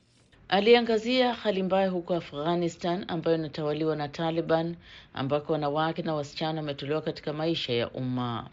Aliangazia 0.50 1.34
hali 1.34 1.64
mbaya 1.64 1.90
huko 1.90 2.16
Afghanistan 2.16 3.06
ambayo 3.08 3.38
inatawaliwa 3.38 3.96
na 3.96 4.08
Taliban, 4.08 4.76
ambako 5.14 5.54
wanawake 5.54 6.02
na 6.02 6.16
wasichana 6.16 6.62
wametolewa 6.62 7.02
katika 7.02 7.34
maisha 7.34 7.74
ya 7.74 7.90
umma. 7.90 8.50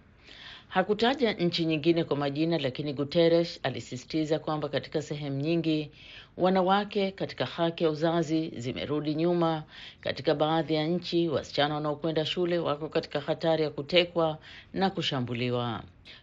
Hakutaja 0.72 1.32
nchi 1.32 1.64
nyingine 1.64 2.04
kwa 2.04 2.16
majina, 2.16 2.58
lakini 2.58 2.92
Guterres 2.92 3.60
alisisitiza 3.62 4.38
kwamba 4.38 4.68
katika 4.68 5.02
sehemu 5.02 5.40
nyingi 5.40 5.90
wanawake 6.36 7.10
katika 7.10 7.46
haki 7.46 7.84
ya 7.84 7.90
uzazi 7.90 8.48
zimerudi 8.56 9.14
nyuma. 9.14 9.62
Katika 10.00 10.34
baadhi 10.34 10.74
ya 10.74 10.86
nchi, 10.86 11.28
wasichana 11.28 11.74
wanaokwenda 11.74 12.24
shule 12.26 12.58
wako 12.58 12.88
katika 12.88 13.20
hatari 13.20 13.62
ya 13.62 13.70
kutekwa 13.70 14.38
na 14.72 14.90
kushambuliwa. 14.90 15.82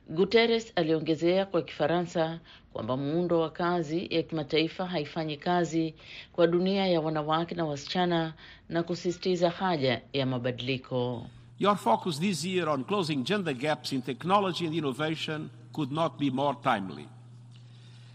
Guterres 0.09 0.73
aliongezea 0.75 1.45
kwa 1.45 1.61
Kifaransa 1.61 2.39
kwamba 2.73 2.97
muundo 2.97 3.39
wa 3.39 3.49
kazi 3.49 4.07
ya 4.15 4.23
kimataifa 4.23 4.85
haifanyi 4.85 5.37
kazi 5.37 5.93
kwa 6.33 6.47
dunia 6.47 6.87
ya 6.87 7.01
wanawake 7.01 7.55
na 7.55 7.65
wasichana 7.65 8.33
na 8.69 8.83
kusisitiza 8.83 9.49
haja 9.49 10.01
ya 10.13 10.25
mabadiliko. 10.25 11.25
Your 11.59 11.75
focus 11.77 12.19
this 12.19 12.45
year 12.45 12.69
on 12.69 12.83
closing 12.85 13.23
gender 13.25 13.53
gaps 13.53 13.91
in 13.91 14.01
technology 14.01 14.65
and 14.65 14.73
innovation 14.75 15.49
could 15.73 15.91
not 15.91 16.17
be 16.19 16.29
more 16.29 16.55
timely. 16.63 17.05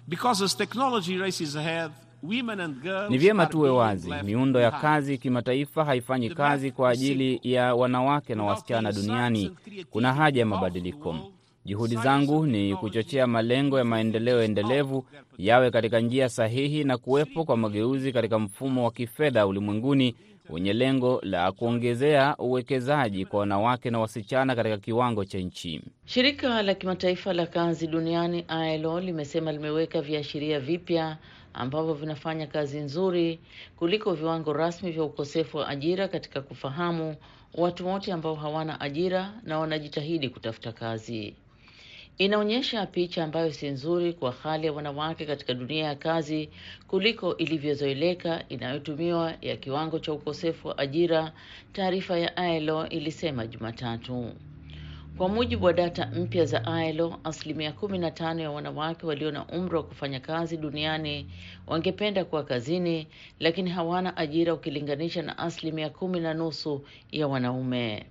Because 0.09 0.43
as 0.45 0.55
technology 0.55 1.19
races 1.19 1.55
ahead, 1.57 1.91
women 2.23 2.61
and 2.61 2.83
girls 2.83 3.11
Ni 3.11 3.19
vyema 3.19 3.47
tuwe 3.47 3.71
wazi, 3.71 4.13
miundo 4.25 4.61
ya 4.61 4.71
kazi 4.71 5.19
kimataifa 5.19 5.85
haifanyi 5.85 6.31
kazi 6.31 6.71
kwa 6.71 6.91
ajili 6.91 7.41
ya 7.43 7.75
wanawake 7.75 8.35
na 8.35 8.43
wasichana 8.45 8.93
duniani. 8.93 9.51
Kuna 9.91 10.13
haja 10.15 10.41
ya 10.41 10.47
mabadiliko. 10.47 11.17
Juhudi 11.65 11.97
zangu 11.97 12.47
ni 12.47 12.77
kuchochea 12.77 13.27
malengo 13.27 13.79
ya 13.79 13.85
maendeleo 13.85 14.43
endelevu 14.43 15.07
yawe 15.39 15.71
katika 15.71 16.01
njia 16.01 16.29
sahihi 16.29 16.85
na 16.85 16.99
kuwepo 16.99 17.45
kwa 17.45 17.57
mageuzi 17.57 18.13
katika 18.13 18.39
mfumo 18.39 18.85
wa 18.85 18.91
kifedha 18.91 19.47
ulimwenguni 19.47 20.15
wenye 20.51 20.73
lengo 20.73 21.21
la 21.23 21.53
kuongezea 21.53 22.37
uwekezaji 22.39 23.25
kwa 23.27 23.41
wanawake 23.41 23.91
na 23.91 23.99
wasichana 23.99 24.57
katika 24.57 24.79
kiwango 24.79 25.25
cha 25.25 25.39
nchi. 25.39 25.81
Shirika 26.05 26.63
la 26.63 26.75
kimataifa 26.75 27.33
la 27.33 27.47
kazi 27.47 27.87
duniani 27.87 28.45
ILO 28.75 29.01
limesema 29.01 29.53
limeweka 29.53 30.01
viashiria 30.03 30.61
vipya 30.61 31.17
ambavyo 31.55 31.95
vinafanya 31.95 32.47
kazi 32.47 32.79
nzuri 32.79 33.41
kuliko 33.77 34.15
viwango 34.15 34.53
rasmi 34.53 34.91
vya 34.91 35.05
ukosefu 35.05 35.57
wa 35.57 35.69
ajira 35.69 36.09
katika 36.09 36.41
kufahamu 36.41 37.17
watu 37.55 37.87
wote 37.87 38.13
ambao 38.13 38.35
hawana 38.35 38.81
ajira 38.81 39.33
na 39.43 39.59
wanajitahidi 39.59 40.29
kutafuta 40.29 40.73
kazi. 40.73 41.35
Inaonyesha 42.19 42.87
picha 42.87 43.25
ambayo 43.25 43.53
si 43.53 43.69
nzuri 43.69 44.13
kwa 44.13 44.33
hali 44.33 44.67
ya 44.67 44.73
wanawake 44.73 45.27
katika 45.27 45.55
dunia 45.55 45.85
ya 45.85 45.95
kazi 45.95 46.51
kuliko 46.89 47.37
ilivyozoeleka 47.37 48.45
inayotumiwa 48.49 49.35
ya 49.41 49.57
kiwango 49.57 49.99
cha 49.99 50.13
ukosefu 50.13 50.69
wa 50.69 50.79
ajira, 50.79 51.33
taarifa 51.73 52.19
ya 52.19 52.57
ILO 52.57 52.89
ilisema 52.89 53.47
Jumatatu. 53.47 54.33
Kwa 55.17 55.29
mujibu 55.29 55.67
wa 55.67 55.73
data 55.73 56.07
mpya 56.07 56.45
za 56.45 56.87
ILO, 56.89 57.21
asilimia 57.25 57.71
15 57.71 58.41
ya 58.41 58.51
wanawake 58.51 59.07
walio 59.07 59.31
na 59.31 59.47
umri 59.47 59.77
wa 59.77 59.83
kufanya 59.83 60.21
kazi 60.21 60.57
duniani 60.57 61.27
wangependa 61.67 62.25
kuwa 62.25 62.45
kazini, 62.45 63.07
lakini 63.41 63.71
hawana 63.71 64.17
ajira 64.17 64.55
ukilinganisha 64.55 65.23
na 65.23 65.39
asilimia 65.39 65.91
kumi 65.91 66.21
na 66.21 66.35
nusu 66.35 66.85
ya 67.13 67.29
wanaume. 67.29 68.07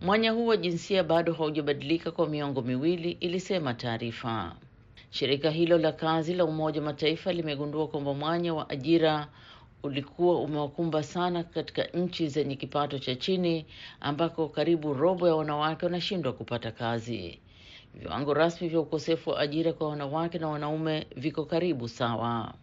Mwanya 0.00 0.30
huu 0.30 0.46
wa 0.46 0.56
jinsia 0.56 1.04
bado 1.04 1.32
haujabadilika 1.32 2.10
kwa 2.10 2.28
miongo 2.28 2.62
miwili, 2.62 3.10
ilisema 3.10 3.74
taarifa. 3.74 4.56
Shirika 5.10 5.50
hilo 5.50 5.78
la 5.78 5.92
kazi 5.92 6.34
la 6.34 6.44
Umoja 6.44 6.80
wa 6.80 6.84
Mataifa 6.86 7.32
limegundua 7.32 7.88
kwamba 7.88 8.14
mwanya 8.14 8.54
wa 8.54 8.70
ajira 8.70 9.28
ulikuwa 9.82 10.40
umewakumba 10.40 11.02
sana 11.02 11.42
katika 11.44 11.84
nchi 11.84 12.28
zenye 12.28 12.56
kipato 12.56 12.98
cha 12.98 13.14
chini 13.14 13.66
ambako 14.00 14.48
karibu 14.48 14.94
robo 14.94 15.28
ya 15.28 15.34
wanawake 15.34 15.86
wanashindwa 15.86 16.32
kupata 16.32 16.70
kazi. 16.72 17.40
Viwango 17.94 18.34
rasmi 18.34 18.68
vya 18.68 18.80
ukosefu 18.80 19.30
wa 19.30 19.40
ajira 19.40 19.72
kwa 19.72 19.88
wanawake 19.88 20.38
na 20.38 20.48
wanaume 20.48 21.06
viko 21.16 21.44
karibu 21.44 21.88
sawa. 21.88 22.54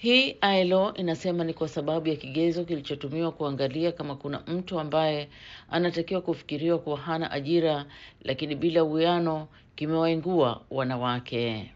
Hii 0.00 0.36
ILO 0.60 0.94
inasema 0.94 1.44
ni 1.44 1.54
kwa 1.54 1.68
sababu 1.68 2.08
ya 2.08 2.16
kigezo 2.16 2.64
kilichotumiwa 2.64 3.32
kuangalia 3.32 3.92
kama 3.92 4.16
kuna 4.16 4.40
mtu 4.46 4.80
ambaye 4.80 5.28
anatakiwa 5.70 6.20
kufikiriwa 6.20 6.78
kuwa 6.78 6.98
hana 6.98 7.30
ajira, 7.30 7.86
lakini 8.22 8.54
bila 8.54 8.84
uwiano 8.84 9.48
kimewaingua 9.76 10.60
wanawake. 10.70 11.70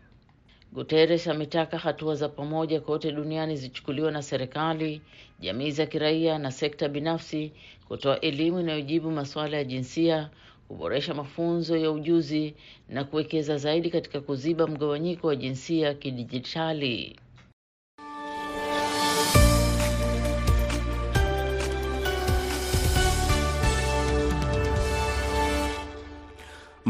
Guterres 0.72 1.28
ametaka 1.28 1.78
hatua 1.78 2.14
za 2.14 2.28
pamoja 2.28 2.80
kote 2.80 3.12
duniani 3.12 3.56
zichukuliwe 3.56 4.10
na 4.10 4.22
serikali, 4.22 5.02
jamii 5.40 5.70
za 5.70 5.86
kiraia 5.86 6.38
na 6.38 6.50
sekta 6.50 6.88
binafsi 6.88 7.52
kutoa 7.88 8.20
elimu 8.20 8.60
inayojibu 8.60 9.10
masuala 9.10 9.56
ya 9.56 9.64
jinsia, 9.64 10.30
kuboresha 10.68 11.14
mafunzo 11.14 11.76
ya 11.76 11.90
ujuzi 11.90 12.54
na 12.88 13.04
kuwekeza 13.04 13.56
zaidi 13.56 13.90
katika 13.90 14.20
kuziba 14.20 14.66
mgawanyiko 14.66 15.26
wa 15.26 15.36
jinsia 15.36 15.94
kidijitali. 15.94 17.16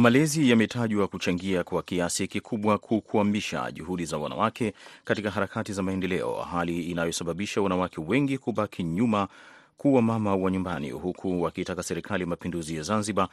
Malezi 0.03 0.51
yametajwa 0.51 1.09
kuchangia 1.09 1.65
kwa 1.65 1.83
kiasi 1.83 2.29
kikubwa 2.29 2.79
kukwamisha 2.79 3.71
juhudi 3.73 4.05
za 4.05 4.19
wanawake 4.19 4.75
katika 5.05 5.31
harakati 5.31 5.73
za 5.73 5.83
maendeleo, 5.83 6.35
hali 6.35 6.83
inayosababisha 6.83 7.61
wanawake 7.63 8.01
wengi 8.01 8.39
kubaki 8.39 8.83
nyuma 8.83 9.29
kuwa 9.77 10.03
mama 10.03 10.37
wa 10.37 10.51
nyumbani, 10.51 10.91
huku 10.91 11.43
wakitaka 11.43 11.83
serikali 11.83 12.23
ya 12.23 12.27
mapinduzi 12.27 12.77
ya 12.77 12.83
Zanzibar 12.83 13.29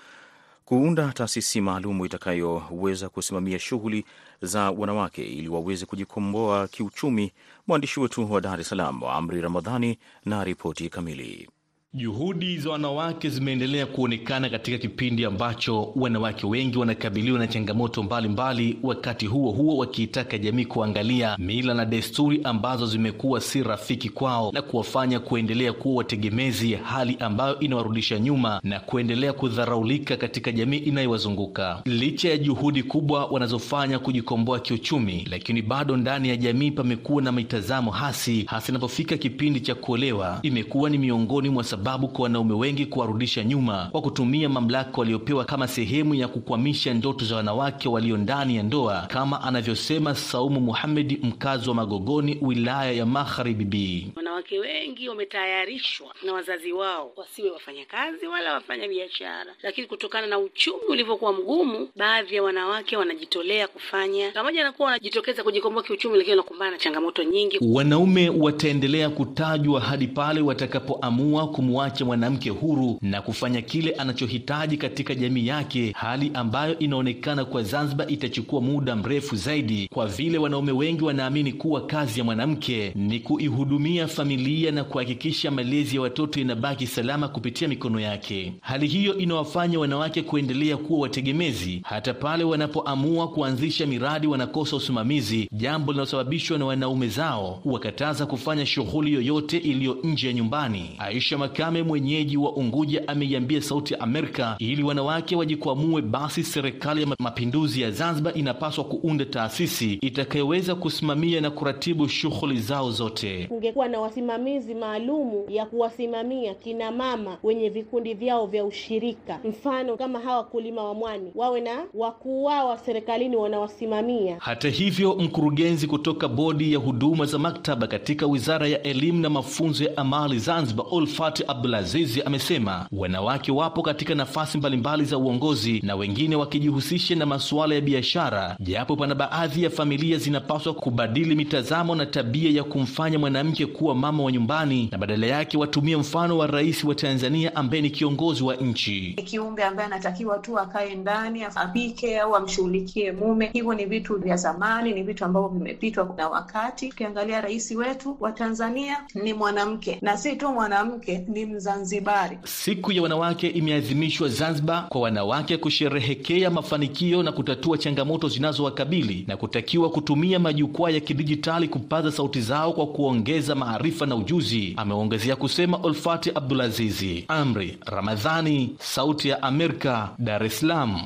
kuunda 0.66 1.12
taasisi 1.14 1.62
maalum 1.62 2.06
itakayoweza 2.06 3.10
kusimamia 3.10 3.60
shughuli 3.60 4.06
za 4.42 4.72
wanawake 4.72 5.24
ili 5.24 5.48
waweze 5.50 5.86
kujikomboa 5.86 6.68
kiuchumi. 6.68 7.34
Mwandishi 7.68 8.00
wetu 8.00 8.32
wa 8.32 8.42
Dar 8.42 8.60
es 8.62 8.70
Salaam, 8.70 9.04
Amri 9.04 9.42
Ramadhani, 9.42 10.00
na 10.26 10.44
ripoti 10.44 10.90
kamili. 10.90 11.50
Juhudi 11.94 12.58
za 12.58 12.70
wanawake 12.70 13.30
zimeendelea 13.30 13.86
kuonekana 13.86 14.50
katika 14.50 14.78
kipindi 14.78 15.26
ambacho 15.26 15.92
wanawake 15.96 16.48
wengi 16.48 16.78
wanakabiliwa 16.78 17.40
na 17.40 17.48
changamoto 17.48 18.04
mbalimbali 18.04 18.64
mbali, 18.74 18.80
wakati 18.88 19.26
huo 19.28 19.52
huo 19.52 19.78
wakiitaka 19.78 20.38
jamii 20.38 20.66
kuangalia 20.66 21.36
mila 21.40 21.74
na 21.74 21.86
desturi 21.86 22.42
ambazo 22.44 22.86
zimekuwa 22.88 23.42
si 23.42 23.64
rafiki 23.64 24.10
kwao 24.10 24.52
na 24.54 24.62
kuwafanya 24.62 25.20
kuendelea 25.20 25.74
kuwa 25.74 25.96
wategemezi, 25.96 26.74
hali 26.74 27.18
ambayo 27.20 27.60
inawarudisha 27.60 28.20
nyuma 28.20 28.60
na 28.64 28.80
kuendelea 28.80 29.34
kudharaulika 29.34 30.18
katika 30.18 30.52
jamii 30.52 30.78
inayowazunguka. 30.78 31.82
Licha 31.86 32.30
ya 32.30 32.38
juhudi 32.38 32.84
kubwa 32.84 33.26
wanazofanya 33.26 34.00
kujikomboa 34.00 34.60
kiuchumi, 34.60 35.28
lakini 35.30 35.62
bado 35.62 35.98
ndani 35.98 36.30
ya 36.30 36.38
jamii 36.38 36.72
pamekuwa 36.72 37.22
na 37.22 37.32
mitazamo 37.32 37.92
hasi, 37.92 38.44
hasa 38.48 38.70
inapofika 38.72 39.18
kipindi 39.18 39.60
cha 39.62 39.76
kuolewa. 39.76 40.40
Imekuwa 40.44 40.90
ni 40.90 40.98
miongoni 40.98 41.50
mwa 41.50 41.64
sababu 41.80 42.08
kwa 42.08 42.24
wanaume 42.24 42.54
wengi 42.54 42.86
kuwarudisha 42.86 43.44
nyuma 43.44 43.88
kwa 43.92 44.02
kutumia 44.02 44.50
mamlaka 44.50 44.98
waliopewa 44.98 45.46
kama 45.46 45.68
sehemu 45.68 46.16
ya 46.16 46.28
kukwamisha 46.28 46.94
ndoto 46.94 47.26
za 47.26 47.36
wanawake 47.36 47.90
walio 47.90 48.18
ndani 48.18 48.56
ya 48.56 48.64
ndoa, 48.64 49.02
kama 49.08 49.42
anavyosema 49.42 50.16
Saumu 50.16 50.62
Muhamedi, 50.62 51.20
mkazi 51.24 51.70
wa 51.70 51.76
Magogoni, 51.76 52.38
wilaya 52.42 52.92
ya 52.92 53.06
Magharibi. 53.06 54.12
Wanawake 54.40 54.60
wengi 54.60 55.10
wametayarishwa 55.10 56.08
na 56.26 56.34
wazazi 56.34 56.72
wao 56.74 57.12
wasiwe 57.16 57.50
wafanyakazi 57.52 58.28
wala 58.28 58.54
wafanya 58.54 58.88
biashara, 58.88 59.54
lakini 59.64 59.88
kutokana 59.88 60.28
na 60.28 60.40
uchumi 60.40 60.80
ulivyokuwa 60.90 61.34
mgumu, 61.34 61.88
baadhi 61.96 62.36
ya 62.36 62.44
wanawake 62.44 62.98
wanajitolea 62.98 63.68
kufanya, 63.68 64.32
pamoja 64.32 64.64
na 64.64 64.72
kuwa 64.72 64.86
wanajitokeza 64.86 65.44
kujikomboa 65.44 65.84
kiuchumi, 65.84 66.18
lakini 66.18 66.32
wanakumbana 66.32 66.72
na 66.72 66.78
changamoto 66.78 67.24
nyingi. 67.24 67.60
Wanaume 67.62 68.30
wataendelea 68.30 69.10
kutajwa 69.10 69.82
hadi 69.82 70.08
pale 70.08 70.42
watakapoamua 70.42 71.48
kumwacha 71.48 72.06
mwanamke 72.06 72.50
huru 72.50 72.98
na 73.02 73.22
kufanya 73.22 73.62
kile 73.62 73.92
anachohitaji 73.92 74.78
katika 74.78 75.16
jamii 75.16 75.48
yake, 75.48 75.92
hali 75.98 76.32
ambayo 76.34 76.80
inaonekana 76.80 77.46
kwa 77.46 77.64
Zanzibar 77.64 78.12
itachukua 78.12 78.62
muda 78.62 78.96
mrefu 78.96 79.36
zaidi, 79.36 79.90
kwa 79.94 80.08
vile 80.08 80.38
wanaume 80.38 80.72
wengi 80.72 81.04
wanaamini 81.04 81.54
kuwa 81.54 81.86
kazi 81.86 82.20
ya 82.20 82.26
mwanamke 82.26 82.92
ni 82.96 83.20
kuihudumia 83.20 84.08
familia 84.08 84.29
na 84.38 84.84
kuhakikisha 84.84 85.52
malezi 85.52 85.96
ya 85.96 86.02
watoto 86.02 86.40
inabaki 86.40 86.88
salama 86.88 87.28
kupitia 87.28 87.68
mikono 87.68 88.00
yake. 88.00 88.54
Hali 88.62 88.88
hiyo 88.88 89.18
inawafanya 89.18 89.80
wanawake 89.80 90.22
kuendelea 90.22 90.78
kuwa 90.78 91.00
wategemezi, 91.00 91.82
hata 91.84 92.14
pale 92.14 92.44
wanapoamua 92.44 93.28
kuanzisha 93.28 93.86
miradi 93.86 94.28
wanakosa 94.28 94.76
usimamizi, 94.76 95.50
jambo 95.52 95.92
linalosababishwa 95.92 96.58
na 96.58 96.66
wanaume 96.66 97.08
zao 97.08 97.62
wakataza 97.66 98.26
kufanya 98.26 98.66
shughuli 98.66 99.14
yoyote 99.14 99.58
iliyo 99.58 99.98
nje 100.04 100.28
ya 100.28 100.34
nyumbani. 100.34 100.96
Aisha 101.00 101.38
Makame, 101.38 101.84
mwenyeji 101.84 102.38
wa 102.38 102.54
Unguja, 102.56 103.08
ameiambia 103.08 103.62
Sauti 103.62 103.94
ya 103.94 104.00
Amerika 104.00 104.56
ili 104.60 104.84
wanawake 104.84 105.36
wajikwamue, 105.36 106.02
basi 106.02 106.44
serikali 106.44 107.02
ya 107.02 107.08
mapinduzi 107.20 107.82
ya 107.82 107.92
Zanzibar 107.92 108.38
inapaswa 108.38 108.84
kuunda 108.84 109.26
taasisi 109.26 109.94
itakayoweza 109.94 110.76
kusimamia 110.76 111.42
na 111.42 111.52
kuratibu 111.52 112.08
shughuli 112.10 112.60
zao 112.60 112.92
zote. 112.92 113.46
Kungekuwa 113.48 113.88
na 113.88 114.00
wasimamizi 114.20 114.76
maalumu 114.76 115.46
ya 115.50 115.66
kuwasimamia 115.66 116.54
kina 116.54 116.92
mama 116.92 117.38
wenye 117.44 117.70
vikundi 117.70 118.14
vyao 118.14 118.46
vya 118.48 118.66
ushirika, 118.66 119.40
mfano 119.44 119.98
kama 119.98 120.20
hawa 120.20 120.38
wakulima 120.38 120.84
wa 120.84 120.94
mwani 120.94 121.32
wawe 121.36 121.62
na 121.62 121.86
wakuu 121.94 122.44
wao 122.44 122.68
wa 122.70 122.78
serikalini 122.78 123.36
wanawasimamia. 123.36 124.38
Hata 124.40 124.70
hivyo, 124.70 125.16
mkurugenzi 125.16 125.88
kutoka 125.88 126.28
bodi 126.28 126.74
ya 126.74 126.80
huduma 126.80 127.26
za 127.26 127.38
maktaba 127.40 127.88
katika 127.88 128.26
Wizara 128.28 128.68
ya 128.68 128.84
Elimu 128.84 129.20
na 129.22 129.30
Mafunzo 129.30 129.84
ya 129.84 129.98
Amali 129.98 130.40
Zanzibar, 130.40 130.86
Olfat 130.92 131.44
Abdulazizi, 131.50 132.22
amesema 132.22 132.88
wanawake 132.92 133.52
wapo 133.52 133.82
katika 133.82 134.16
nafasi 134.16 134.58
mbalimbali 134.58 135.06
za 135.06 135.18
uongozi 135.18 135.80
na 135.84 135.96
wengine 135.96 136.36
wakijihusisha 136.36 137.16
na 137.16 137.26
masuala 137.26 137.76
ya 137.76 137.82
biashara, 137.82 138.56
japo 138.60 138.96
pana 138.96 139.16
baadhi 139.16 139.64
ya 139.64 139.70
familia 139.70 140.18
zinapaswa 140.18 140.74
kubadili 140.74 141.36
mitazamo 141.36 141.96
na 141.96 142.06
tabia 142.06 142.52
ya 142.52 142.64
kumfanya 142.64 143.20
mwanamke 143.20 143.66
kuwa 143.66 143.96
wamama 144.00 144.24
wa 144.24 144.32
nyumbani 144.32 144.90
na 144.92 144.98
badala 144.98 145.28
yake 145.28 145.58
watumie 145.58 145.98
mfano 145.98 146.38
wa 146.38 146.48
rais 146.48 146.84
wa 146.84 146.96
Tanzania 146.96 147.56
ambaye 147.56 147.82
ni 147.82 147.90
kiongozi 147.90 148.44
wa 148.44 148.56
nchi. 148.56 149.14
Kiumbe 149.26 149.64
ambaye 149.64 149.88
anatakiwa 149.88 150.38
tu 150.40 150.60
akae 150.60 150.96
ndani 150.96 151.44
apike 151.44 152.20
au 152.20 152.36
amshughulikie 152.36 153.12
mume, 153.12 153.50
hivyo 153.54 153.74
ni 153.74 153.86
vitu 153.86 154.16
vya 154.16 154.36
zamani, 154.38 154.94
ni 154.94 155.04
vitu 155.04 155.26
ambavyo 155.26 155.50
vimepitwa 155.50 156.14
na 156.18 156.30
wakati. 156.30 156.88
Ukiangalia 156.90 157.42
rais 157.42 157.72
wetu 157.72 158.18
wa 158.20 158.32
Tanzania 158.32 158.98
ni 159.14 159.34
mwanamke, 159.34 159.98
na 160.02 160.18
si 160.18 160.36
tu 160.36 160.52
mwanamke, 160.52 161.26
ni 161.28 161.46
Mzanzibari. 161.46 162.38
Siku 162.44 162.92
ya 162.92 163.02
wanawake 163.02 163.48
imeadhimishwa 163.48 164.30
Zanzibar 164.30 164.88
kwa 164.90 165.02
wanawake 165.02 165.58
kusherehekea 165.58 166.50
mafanikio 166.50 167.24
na 167.24 167.32
kutatua 167.32 167.78
changamoto 167.78 168.30
zinazowakabili 168.30 169.26
na 169.28 169.38
kutakiwa 169.38 169.90
kutumia 169.90 170.40
majukwaa 170.40 170.90
ya 170.90 171.00
kidijitali 171.00 171.68
kupaza 171.68 172.12
sauti 172.12 172.42
zao 172.42 172.74
kwa 172.74 172.88
kuongeza 172.88 173.56
maarifa 173.56 173.89
na 174.06 174.16
ujuzi. 174.16 174.74
Ameongezea 174.78 175.36
kusema 175.36 175.78
Olfati 175.84 176.32
Abdulazizi. 176.36 177.26
Amri 177.28 177.78
Ramadhani, 177.86 178.76
Sauti 178.80 179.30
ya 179.30 179.44
Amerika, 179.44 180.10
Dar 180.20 180.44
es 180.44 180.60
Salaam. 180.60 181.02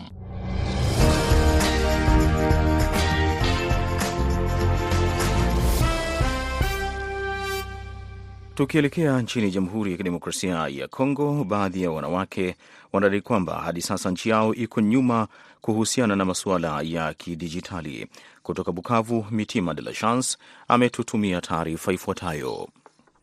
Tukielekea 8.56 9.22
nchini 9.22 9.52
Jamhuri 9.52 9.92
ya 9.92 9.98
Kidemokrasia 9.98 10.68
ya 10.68 10.88
Kongo, 10.88 11.44
baadhi 11.44 11.84
ya 11.84 11.92
wanawake 11.92 12.56
wanadai 12.94 13.22
kwamba 13.22 13.54
hadi 13.56 13.82
sasa 13.82 14.12
nchi 14.12 14.30
yao 14.30 14.54
iko 14.56 14.82
nyuma 14.82 15.28
kuhusiana 15.62 16.16
na 16.16 16.26
masuala 16.26 16.82
ya 16.82 17.14
kidijitali. 17.14 18.08
Kutoka 18.44 18.72
Bukavu, 18.72 19.26
Mitima 19.32 19.74
de 19.74 19.82
la 19.82 19.94
Chance 19.94 20.38
ametutumia 20.68 21.42
taarifa 21.42 21.94
ifuatayo. 21.94 22.68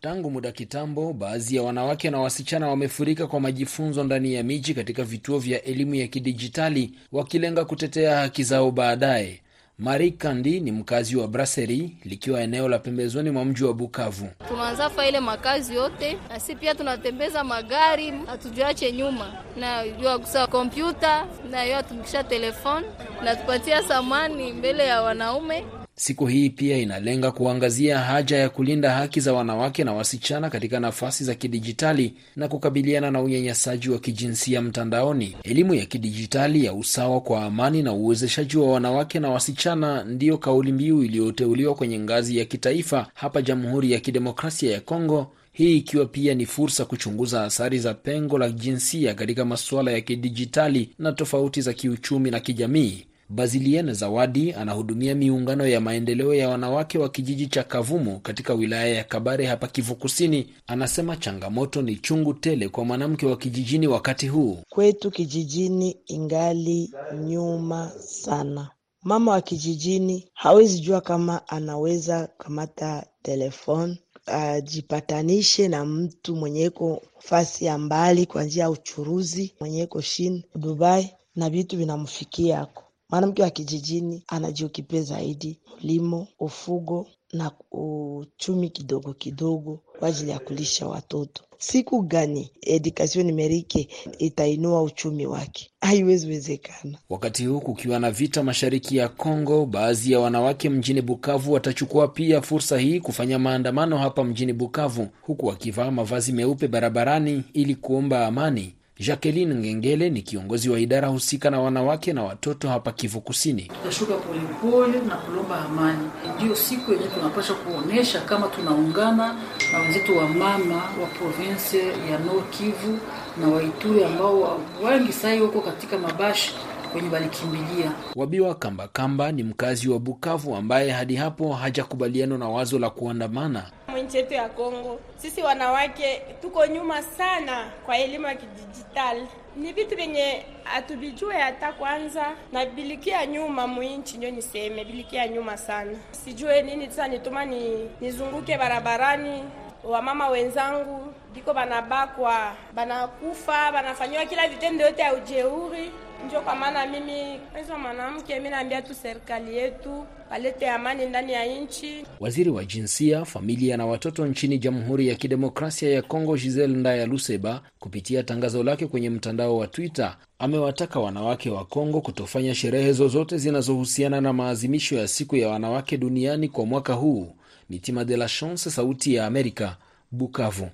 Tangu 0.00 0.30
muda 0.30 0.52
kitambo, 0.52 1.12
baadhi 1.12 1.56
ya 1.56 1.62
wanawake 1.62 2.10
na 2.10 2.18
wasichana 2.20 2.68
wamefurika 2.68 3.26
kwa 3.26 3.40
majifunzo 3.40 4.04
ndani 4.04 4.34
ya 4.34 4.42
miji 4.42 4.74
katika 4.74 5.04
vituo 5.04 5.38
vya 5.38 5.62
elimu 5.62 5.94
ya 5.94 6.06
kidijitali, 6.08 6.92
wakilenga 7.12 7.64
kutetea 7.64 8.16
haki 8.18 8.42
zao 8.44 8.70
baadaye. 8.70 9.42
Mari 9.80 10.10
Kandi 10.12 10.60
ni 10.60 10.72
mkazi 10.72 11.16
wa 11.16 11.28
Braseri, 11.28 11.96
likiwa 12.04 12.40
eneo 12.40 12.68
la 12.68 12.78
pembezoni 12.78 13.30
mwa 13.30 13.44
mji 13.44 13.64
wa 13.64 13.74
Bukavu. 13.74 14.28
Tunaanzafa 14.48 15.06
ile 15.08 15.20
makazi 15.20 15.74
yote 15.74 16.18
nasi 16.28 16.54
pia 16.56 16.74
tunatembeza 16.74 17.44
magari, 17.44 18.12
hatujuache 18.26 18.92
nyuma 18.92 19.32
na 19.56 19.88
jua 19.88 20.18
kusa 20.18 20.46
kompyuta 20.46 21.26
na 21.50 21.64
yo 21.64 21.76
atumikisha 21.78 22.24
telefoni 22.24 22.86
natupatia 23.24 23.82
samani 23.82 24.52
mbele 24.52 24.86
ya 24.86 25.02
wanaume. 25.02 25.64
Siku 26.00 26.26
hii 26.26 26.50
pia 26.50 26.76
inalenga 26.78 27.30
kuangazia 27.32 27.98
haja 27.98 28.36
ya 28.36 28.48
kulinda 28.48 28.90
haki 28.94 29.20
za 29.20 29.32
wanawake 29.32 29.84
na 29.84 29.92
wasichana 29.92 30.50
katika 30.50 30.80
nafasi 30.80 31.24
za 31.24 31.34
kidijitali 31.34 32.14
na 32.36 32.48
kukabiliana 32.48 33.10
na 33.10 33.22
unyanyasaji 33.22 33.88
wa 33.90 33.98
kijinsia 33.98 34.62
mtandaoni. 34.62 35.36
Elimu 35.42 35.74
ya 35.74 35.86
kidijitali 35.86 36.64
ya 36.64 36.72
usawa 36.74 37.20
kwa 37.20 37.44
amani 37.44 37.82
na 37.82 37.92
uwezeshaji 37.92 38.56
wa 38.56 38.72
wanawake 38.72 39.20
na 39.20 39.30
wasichana 39.30 40.04
ndiyo 40.04 40.38
kauli 40.38 40.72
mbiu 40.72 41.02
iliyoteuliwa 41.04 41.74
kwenye 41.74 41.98
ngazi 41.98 42.38
ya 42.38 42.44
kitaifa 42.44 43.06
hapa 43.14 43.42
Jamhuri 43.42 43.92
ya 43.92 44.00
Kidemokrasia 44.00 44.72
ya 44.72 44.80
Kongo, 44.80 45.32
hii 45.52 45.76
ikiwa 45.76 46.06
pia 46.06 46.34
ni 46.34 46.46
fursa 46.46 46.84
kuchunguza 46.84 47.44
athari 47.44 47.78
za 47.78 47.94
pengo 47.94 48.38
la 48.38 48.50
jinsia 48.50 49.14
katika 49.14 49.44
masuala 49.44 49.90
ya 49.90 50.00
kidijitali 50.00 50.90
na 50.98 51.12
tofauti 51.12 51.60
za 51.60 51.72
kiuchumi 51.72 52.30
na 52.30 52.40
kijamii. 52.40 53.06
Baziliene 53.32 53.92
Zawadi 53.94 54.52
anahudumia 54.52 55.14
miungano 55.14 55.66
ya 55.66 55.80
maendeleo 55.80 56.34
ya 56.34 56.48
wanawake 56.48 56.98
wa 56.98 57.08
kijiji 57.08 57.46
cha 57.46 57.62
Kavumu 57.64 58.20
katika 58.20 58.54
wilaya 58.54 58.88
ya 58.94 59.04
Kabare 59.04 59.46
hapa 59.46 59.66
Kivu 59.68 59.94
Kusini. 59.96 60.54
Anasema 60.66 61.16
changamoto 61.16 61.82
ni 61.82 61.96
chungu 61.96 62.34
tele 62.34 62.68
kwa 62.68 62.84
mwanamke 62.84 63.26
wa 63.26 63.36
kijijini 63.36 63.86
wakati 63.86 64.28
huu. 64.28 64.58
Kwetu 64.68 65.10
kijijini 65.10 65.96
ingali 66.06 66.92
nyuma 67.26 67.92
sana. 68.00 68.70
Mama 69.02 69.30
wa 69.32 69.40
kijijini 69.40 70.28
hawezi 70.34 70.80
jua 70.80 71.00
kama 71.00 71.48
anaweza 71.48 72.28
kamata 72.38 73.06
telefoni 73.22 73.98
ajipatanishe 74.26 75.68
na 75.68 75.84
mtu 75.84 76.36
mwenyeko 76.36 77.02
fasi 77.18 77.64
ya 77.64 77.78
mbali 77.78 78.26
kwa 78.26 78.44
njia 78.44 78.62
ya 78.62 78.70
uchuruzi, 78.70 79.54
mwenyeko 79.60 80.00
shin 80.00 80.42
Dubai, 80.54 81.10
na 81.36 81.50
vitu 81.50 81.76
vinamfikia 81.76 82.54
yako 82.54 82.84
mwanamke 83.10 83.42
wa 83.42 83.50
kijijini 83.50 84.22
anajiukipe 84.28 85.02
zaidi 85.02 85.58
ulimo, 85.82 86.28
ufugo 86.38 87.06
na 87.32 87.50
uchumi 87.72 88.70
kidogo 88.70 89.14
kidogo 89.14 89.80
kwa 89.98 90.08
ajili 90.08 90.30
ya 90.30 90.38
kulisha 90.38 90.86
watoto. 90.86 91.42
Siku 91.58 92.02
gani 92.02 92.50
edukasio 92.62 93.24
merike 93.24 93.88
itainua 94.18 94.82
uchumi 94.82 95.26
wake? 95.26 95.70
Haiwezi 95.80 96.26
wezekana. 96.28 96.98
Wakati 97.10 97.46
huu 97.46 97.60
kukiwa 97.60 97.98
na 97.98 98.10
vita 98.10 98.42
mashariki 98.42 98.96
ya 98.96 99.08
Kongo, 99.08 99.66
baadhi 99.66 100.12
ya 100.12 100.20
wanawake 100.20 100.68
mjini 100.70 101.02
Bukavu 101.02 101.52
watachukua 101.52 102.08
pia 102.08 102.42
fursa 102.42 102.78
hii 102.78 103.00
kufanya 103.00 103.38
maandamano 103.38 103.98
hapa 103.98 104.24
mjini 104.24 104.52
Bukavu, 104.52 105.08
huku 105.22 105.46
wakivaa 105.46 105.90
mavazi 105.90 106.32
meupe 106.32 106.68
barabarani 106.68 107.42
ili 107.52 107.74
kuomba 107.74 108.26
amani. 108.26 108.74
Jacqueline 109.00 109.54
Ngengele 109.54 110.10
ni 110.10 110.22
kiongozi 110.22 110.70
wa 110.70 110.80
idara 110.80 111.08
husika 111.08 111.50
na 111.50 111.60
wanawake 111.60 112.12
na 112.12 112.22
watoto 112.22 112.68
hapa 112.68 112.92
Kivu 112.92 113.20
Kusini. 113.20 113.62
Tutashuka 113.62 114.14
polepole 114.14 115.00
na 115.08 115.16
kulomba 115.16 115.60
amani, 115.64 116.08
ndiyo 116.36 116.56
siku 116.56 116.92
yenyewe 116.92 117.10
tunapasha 117.10 117.54
kuonyesha 117.54 118.20
kama 118.20 118.48
tunaungana 118.48 119.34
na 119.72 119.78
wenzetu 119.78 120.16
wa 120.18 120.28
mama 120.28 120.74
wa 120.76 121.06
province 121.18 121.78
ya 122.10 122.18
Nord 122.18 122.50
Kivu 122.50 122.98
na 123.40 123.48
Waituri 123.48 124.04
ambao 124.04 124.60
wengi 124.84 125.12
sai 125.12 125.40
wako 125.40 125.60
katika 125.60 125.98
mabashi 125.98 126.54
kwenye 126.92 127.08
walikimbilia. 127.08 127.92
Wabiwa 128.16 128.54
Kambakamba 128.54 128.88
Kamba 129.28 129.32
ni 129.32 129.42
mkazi 129.42 129.88
wa 129.88 129.98
Bukavu 129.98 130.56
ambaye 130.56 130.90
hadi 130.90 131.16
hapo 131.16 131.52
hajakubaliana 131.52 132.38
na 132.38 132.48
wazo 132.48 132.78
la 132.78 132.90
kuandamana. 132.90 133.66
Nchi 134.02 134.16
yetu 134.16 134.34
ya 134.34 134.48
Kongo, 134.48 135.00
sisi 135.16 135.42
wanawake 135.42 136.22
tuko 136.42 136.66
nyuma 136.66 137.02
sana 137.02 137.70
kwa 137.86 137.98
elimu 137.98 138.26
ya 138.26 138.34
kidijitali. 138.34 139.26
Ni 139.56 139.72
vitu 139.72 139.96
vyenye 139.96 140.46
hatuvijue 140.64 141.34
hata 141.38 141.72
kwanza, 141.72 142.26
na 142.52 142.66
bilikia 142.66 143.26
nyuma 143.26 143.66
mwinchi, 143.66 144.16
ndio 144.16 144.30
niseme 144.30 144.84
bilikia 144.84 145.28
nyuma 145.28 145.56
sana. 145.56 145.92
Sijue 146.10 146.62
nini 146.62 146.86
sasa 146.86 147.08
nituma 147.08 147.44
ni 147.44 147.90
nizunguke 148.00 148.58
barabarani, 148.58 149.44
wamama 149.84 150.28
wenzangu 150.28 151.14
biko 151.34 151.54
banabakwa, 151.54 152.52
banakufa, 152.74 153.72
banafanyiwa 153.72 154.24
kila 154.24 154.48
vitendo 154.48 154.84
yote 154.84 155.02
ya 155.02 155.14
ujeuri 155.14 155.90
ndio 156.26 156.40
kwa 156.40 156.56
maana 156.56 156.86
mimi 156.86 157.38
kwanza 157.52 157.78
mwanamke, 157.78 158.34
mimi 158.34 158.48
naambia 158.50 158.82
tu 158.82 158.94
serikali 158.94 159.56
yetu 159.56 160.06
walete 160.30 160.70
amani 160.70 161.06
ndani 161.06 161.32
ya 161.32 161.46
nchi. 161.60 162.04
Waziri 162.20 162.50
wa 162.50 162.64
jinsia, 162.64 163.24
familia 163.24 163.76
na 163.76 163.86
watoto 163.86 164.26
nchini 164.26 164.58
Jamhuri 164.58 165.08
ya 165.08 165.14
Kidemokrasia 165.14 165.90
ya 165.90 166.02
Kongo, 166.02 166.36
Giselle 166.36 166.76
Ndaya 166.76 167.06
Luseba, 167.06 167.62
kupitia 167.78 168.22
tangazo 168.22 168.62
lake 168.62 168.86
kwenye 168.86 169.10
mtandao 169.10 169.56
wa 169.56 169.66
Twitter, 169.66 170.16
amewataka 170.38 171.00
wanawake 171.00 171.50
wa 171.50 171.64
Kongo 171.64 172.00
kutofanya 172.00 172.54
sherehe 172.54 172.92
zozote 172.92 173.38
zinazohusiana 173.38 174.20
na 174.20 174.32
maazimisho 174.32 174.96
ya 174.96 175.08
siku 175.08 175.36
ya 175.36 175.48
wanawake 175.48 175.96
duniani 175.96 176.48
kwa 176.48 176.66
mwaka 176.66 176.92
huu. 176.92 177.32
Mitima 177.70 178.04
de 178.04 178.16
la 178.16 178.28
Chance, 178.28 178.70
Sauti 178.70 179.14
ya 179.14 179.26
Amerika, 179.26 179.76
Bukavu. 180.12 180.68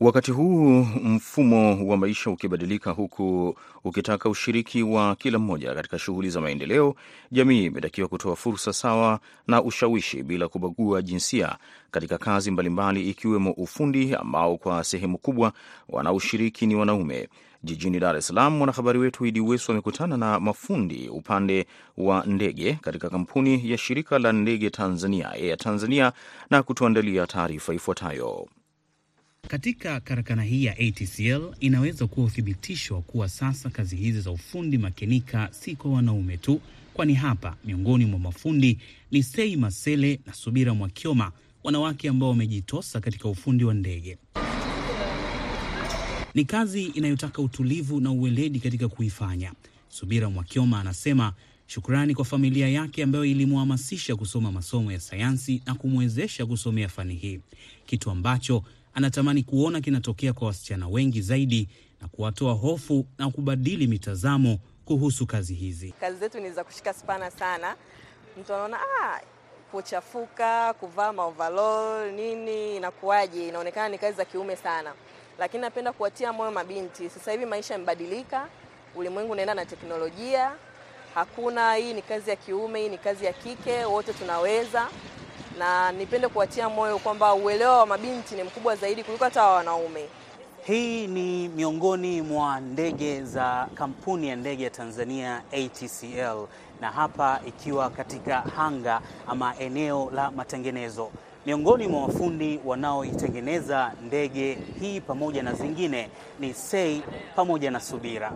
Wakati 0.00 0.30
huu 0.32 0.86
mfumo 1.04 1.86
wa 1.88 1.96
maisha 1.96 2.30
ukibadilika, 2.30 2.90
huku 2.90 3.56
ukitaka 3.84 4.28
ushiriki 4.28 4.82
wa 4.82 5.16
kila 5.16 5.38
mmoja 5.38 5.74
katika 5.74 5.98
shughuli 5.98 6.30
za 6.30 6.40
maendeleo, 6.40 6.94
jamii 7.30 7.64
imetakiwa 7.64 8.08
kutoa 8.08 8.36
fursa 8.36 8.72
sawa 8.72 9.20
na 9.46 9.62
ushawishi 9.62 10.22
bila 10.22 10.48
kubagua 10.48 11.02
jinsia 11.02 11.56
katika 11.90 12.18
kazi 12.18 12.50
mbalimbali, 12.50 13.10
ikiwemo 13.10 13.50
ufundi 13.50 14.14
ambao 14.14 14.56
kwa 14.56 14.84
sehemu 14.84 15.18
kubwa 15.18 15.52
wanaoshiriki 15.88 16.66
ni 16.66 16.74
wanaume. 16.74 17.28
Jijini 17.64 18.00
Dar 18.00 18.16
es 18.16 18.26
Salaam, 18.26 18.56
mwanahabari 18.56 18.98
wetu 18.98 19.26
Idi 19.26 19.40
Wesu 19.40 19.72
amekutana 19.72 20.16
na 20.16 20.40
mafundi 20.40 21.08
upande 21.08 21.66
wa 21.96 22.24
ndege 22.26 22.72
katika 22.82 23.10
kampuni 23.10 23.70
ya 23.70 23.78
shirika 23.78 24.18
la 24.18 24.32
ndege 24.32 24.70
Tanzania, 24.70 25.30
Air 25.30 25.56
Tanzania, 25.58 26.12
na 26.50 26.62
kutuandalia 26.62 27.26
taarifa 27.26 27.74
ifuatayo. 27.74 28.48
Katika 29.48 30.00
karakana 30.00 30.42
hii 30.42 30.64
ya 30.64 30.72
ATCL 30.78 31.54
inaweza 31.60 32.06
kuwa 32.06 32.26
uthibitisho 32.26 32.94
wa 32.94 33.02
kuwa 33.02 33.28
sasa 33.28 33.70
kazi 33.70 33.96
hizi 33.96 34.20
za 34.20 34.30
ufundi 34.30 34.78
makenika 34.78 35.48
si 35.52 35.76
kwa 35.76 35.90
wanaume 35.90 36.36
tu, 36.36 36.60
kwani 36.94 37.14
hapa 37.14 37.56
miongoni 37.64 38.04
mwa 38.06 38.18
mafundi 38.18 38.78
ni 39.10 39.22
Sei 39.22 39.56
Masele 39.56 40.20
na 40.26 40.32
Subira 40.34 40.74
Mwakioma, 40.74 41.32
wanawake 41.64 42.08
ambao 42.08 42.28
wamejitosa 42.28 43.00
katika 43.00 43.28
ufundi 43.28 43.64
wa 43.64 43.74
ndege. 43.74 44.18
Ni 46.34 46.44
kazi 46.44 46.84
inayotaka 46.84 47.42
utulivu 47.42 48.00
na 48.00 48.10
uweledi 48.10 48.60
katika 48.60 48.88
kuifanya. 48.88 49.52
Subira 49.88 50.30
Mwakioma 50.30 50.80
anasema 50.80 51.32
Shukrani 51.66 52.14
kwa 52.14 52.24
familia 52.24 52.68
yake 52.68 53.02
ambayo 53.02 53.24
ilimhamasisha 53.24 54.16
kusoma 54.16 54.52
masomo 54.52 54.92
ya 54.92 55.00
sayansi 55.00 55.62
na 55.66 55.74
kumwezesha 55.74 56.46
kusomea 56.46 56.88
fani 56.88 57.14
hii, 57.14 57.40
kitu 57.86 58.10
ambacho 58.10 58.64
anatamani 58.98 59.42
kuona 59.42 59.80
kinatokea 59.80 60.32
kwa 60.32 60.46
wasichana 60.48 60.88
wengi 60.88 61.20
zaidi 61.22 61.68
na 62.00 62.08
kuwatoa 62.08 62.52
hofu 62.54 63.06
na 63.18 63.30
kubadili 63.30 63.86
mitazamo 63.86 64.58
kuhusu 64.84 65.26
kazi 65.26 65.54
hizi. 65.54 65.94
Kazi 66.00 66.18
zetu 66.18 66.40
ni 66.40 66.50
za 66.50 66.64
kushika 66.64 66.92
spana 66.94 67.30
sana. 67.30 67.76
Mtu 68.40 68.54
anaona 68.54 68.76
ah, 69.02 69.20
kuchafuka, 69.70 70.74
kuvaa 70.74 71.12
maovalol 71.12 72.12
nini, 72.12 72.76
inakuwaje? 72.76 73.48
Inaonekana 73.48 73.88
ni 73.88 73.98
kazi 73.98 74.16
za 74.16 74.24
kiume 74.24 74.56
sana, 74.56 74.92
lakini 75.38 75.60
napenda 75.60 75.92
kuwatia 75.92 76.32
moyo 76.32 76.50
mabinti. 76.50 77.10
Sasa 77.10 77.32
hivi 77.32 77.46
maisha 77.46 77.74
yamebadilika, 77.74 78.48
ulimwengu 78.96 79.32
unaenda 79.32 79.54
na 79.54 79.66
teknolojia. 79.66 80.52
Hakuna 81.14 81.74
hii 81.74 81.94
ni 81.94 82.02
kazi 82.02 82.30
ya 82.30 82.36
kiume, 82.36 82.80
hii 82.80 82.88
ni 82.88 82.98
kazi 82.98 83.24
ya 83.24 83.32
kike, 83.32 83.84
wote 83.84 84.12
tunaweza. 84.12 84.88
Na 85.58 85.92
nipende 85.92 86.28
kuwatia 86.28 86.68
moyo 86.68 86.98
kwamba 86.98 87.34
uelewa 87.34 87.78
wa 87.78 87.86
mabinti 87.86 88.34
ni 88.34 88.42
mkubwa 88.42 88.76
zaidi 88.76 89.04
kuliko 89.04 89.24
hata 89.24 89.42
wa 89.42 89.52
wanaume. 89.54 90.04
Hii 90.66 91.06
ni 91.06 91.48
miongoni 91.48 92.22
mwa 92.22 92.60
ndege 92.60 93.22
za 93.24 93.68
kampuni 93.74 94.28
ya 94.28 94.36
ndege 94.36 94.64
ya 94.64 94.70
Tanzania 94.70 95.42
ATCL, 95.52 96.46
na 96.80 96.90
hapa 96.90 97.40
ikiwa 97.46 97.90
katika 97.90 98.40
hanga 98.40 99.00
ama 99.26 99.54
eneo 99.58 100.10
la 100.14 100.30
matengenezo. 100.30 101.10
Miongoni 101.46 101.86
mwa 101.86 102.02
wafundi 102.02 102.60
wanaoitengeneza 102.64 103.92
ndege 104.06 104.58
hii 104.80 105.00
pamoja 105.00 105.42
na 105.42 105.52
zingine 105.54 106.08
ni 106.40 106.54
Sei 106.54 107.02
pamoja 107.36 107.70
na 107.70 107.80
Subira. 107.80 108.32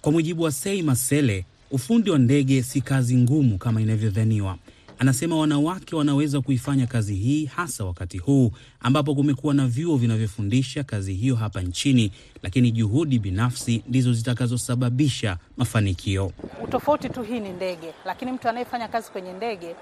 Kwa 0.00 0.12
mujibu 0.12 0.42
wa 0.42 0.52
Sei 0.52 0.82
Masele, 0.82 1.44
ufundi 1.70 2.10
wa 2.10 2.18
ndege 2.18 2.62
si 2.62 2.80
kazi 2.80 3.16
ngumu 3.16 3.58
kama 3.58 3.80
inavyodhaniwa. 3.80 4.56
Anasema 4.98 5.36
wanawake 5.36 5.96
wanaweza 5.96 6.40
kuifanya 6.40 6.86
kazi 6.86 7.14
hii 7.14 7.44
hasa 7.46 7.84
wakati 7.84 8.18
huu 8.18 8.52
ambapo 8.80 9.14
kumekuwa 9.14 9.54
na 9.54 9.66
vyuo 9.66 9.96
vinavyofundisha 9.96 10.84
kazi 10.84 11.14
hiyo 11.14 11.36
hapa 11.36 11.60
nchini, 11.62 12.12
lakini 12.42 12.70
juhudi 12.72 13.18
binafsi 13.18 13.82
ndizo 13.88 14.12
zitakazosababisha 14.12 15.36
mafanikio. 15.56 16.32
Utofauti 16.64 17.08
tu, 17.08 17.22
hii 17.22 17.40
ni 17.40 17.48
ndege, 17.52 17.92
lakini 18.04 18.32
mtu 18.32 18.48
anayefanya 18.48 18.88
kazi 18.88 19.10
kwenye 19.10 19.32
ndege 19.32 19.74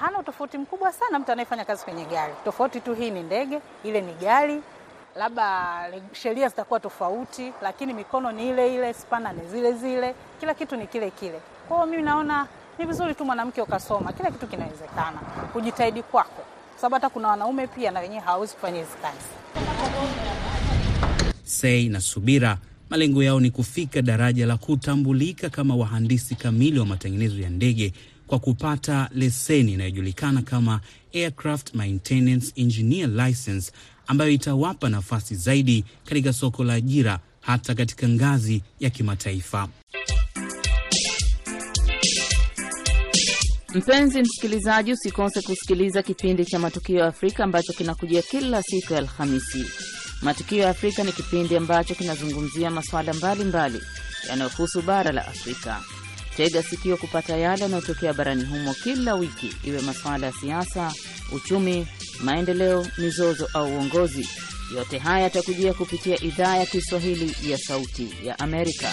hana 0.00 0.18
utofauti 0.18 0.58
mkubwa 0.58 0.92
sana 0.92 1.18
mtu 1.18 1.32
anayefanya 1.32 1.64
kazi 1.64 1.84
kwenye 1.84 2.04
gari. 2.04 2.32
Tofauti 2.44 2.80
tu, 2.80 2.94
hii 2.94 3.10
ni 3.10 3.22
ndege, 3.22 3.58
ile 3.84 4.00
ni 4.00 4.12
gari, 4.20 4.60
labda 5.16 5.84
sheria 6.12 6.48
zitakuwa 6.48 6.80
tofauti, 6.80 7.52
lakini 7.62 7.92
mikono 7.92 8.32
ni 8.32 8.48
ile 8.48 8.74
ile, 8.74 8.94
spana 8.94 9.32
ni 9.32 9.48
zile 9.48 9.72
zile, 9.72 10.14
kila 10.40 10.54
kitu 10.54 10.76
ni 10.76 10.86
kile 10.86 11.10
kile. 11.10 11.40
Kwa 11.68 11.76
hiyo 11.76 11.90
mimi 11.90 12.02
naona 12.02 12.46
ni 12.78 12.84
vizuri 12.86 13.14
tu 13.14 13.24
mwanamke 13.24 13.62
ukasoma, 13.62 14.12
kila 14.12 14.30
kitu 14.30 14.46
kinawezekana, 14.46 15.18
kujitahidi 15.52 16.02
kwako, 16.02 16.42
kwa 16.72 16.80
sababu 16.80 16.94
hata 16.94 17.08
kuna 17.08 17.28
wanaume 17.28 17.66
pia 17.66 17.90
na 17.90 18.00
wenyewe 18.00 18.20
hawawezi 18.20 18.54
kufanya 18.54 18.78
hizi 18.78 18.90
kazi. 19.02 19.28
Sei 21.44 21.88
na 21.88 22.00
Subira 22.00 22.58
malengo 22.90 23.22
yao 23.22 23.40
ni 23.40 23.50
kufika 23.50 24.02
daraja 24.02 24.46
la 24.46 24.56
kutambulika 24.56 25.50
kama 25.50 25.76
wahandisi 25.76 26.34
kamili 26.34 26.78
wa 26.78 26.86
matengenezo 26.86 27.40
ya 27.40 27.50
ndege 27.50 27.92
kwa 28.26 28.38
kupata 28.38 29.08
leseni 29.14 29.72
inayojulikana 29.72 30.42
kama 30.42 30.80
Aircraft 31.14 31.74
Maintenance 31.74 32.52
Engineer 32.56 33.08
License 33.08 33.72
ambayo 34.10 34.30
itawapa 34.30 34.88
nafasi 34.88 35.34
zaidi 35.36 35.84
katika 36.04 36.32
soko 36.32 36.64
la 36.64 36.72
ajira 36.74 37.18
hata 37.40 37.74
katika 37.74 38.08
ngazi 38.08 38.62
ya 38.80 38.90
kimataifa. 38.90 39.68
Mpenzi 43.74 44.22
msikilizaji, 44.22 44.92
usikose 44.92 45.42
kusikiliza 45.42 46.02
kipindi 46.02 46.44
cha 46.44 46.58
Matukio 46.58 46.98
ya 46.98 47.06
Afrika 47.06 47.44
ambacho 47.44 47.72
kinakujia 47.72 48.22
kila 48.22 48.62
siku 48.62 48.92
ya 48.92 48.98
Alhamisi. 48.98 49.64
Matukio 50.22 50.58
ya 50.58 50.70
Afrika 50.70 51.04
ni 51.04 51.12
kipindi 51.12 51.56
ambacho 51.56 51.94
kinazungumzia 51.94 52.70
masuala 52.70 53.12
mbalimbali 53.12 53.80
yanayohusu 54.28 54.82
bara 54.82 55.12
la 55.12 55.26
Afrika. 55.28 55.80
Tega 56.36 56.62
sikio 56.62 56.96
kupata 56.96 57.36
yale 57.36 57.62
yanayotokea 57.62 58.12
barani 58.12 58.44
humo 58.44 58.74
kila 58.74 59.14
wiki, 59.14 59.52
iwe 59.64 59.80
masuala 59.80 60.26
ya 60.26 60.32
siasa, 60.32 60.92
uchumi, 61.32 61.86
maendeleo, 62.24 62.86
mizozo 62.98 63.48
au 63.54 63.66
uongozi. 63.74 64.28
Yote 64.76 64.98
haya 64.98 65.22
yatakujia 65.24 65.74
kupitia 65.74 66.22
idhaa 66.22 66.56
ya 66.56 66.66
Kiswahili 66.66 67.50
ya 67.50 67.58
Sauti 67.58 68.08
ya 68.24 68.38
Amerika. 68.38 68.88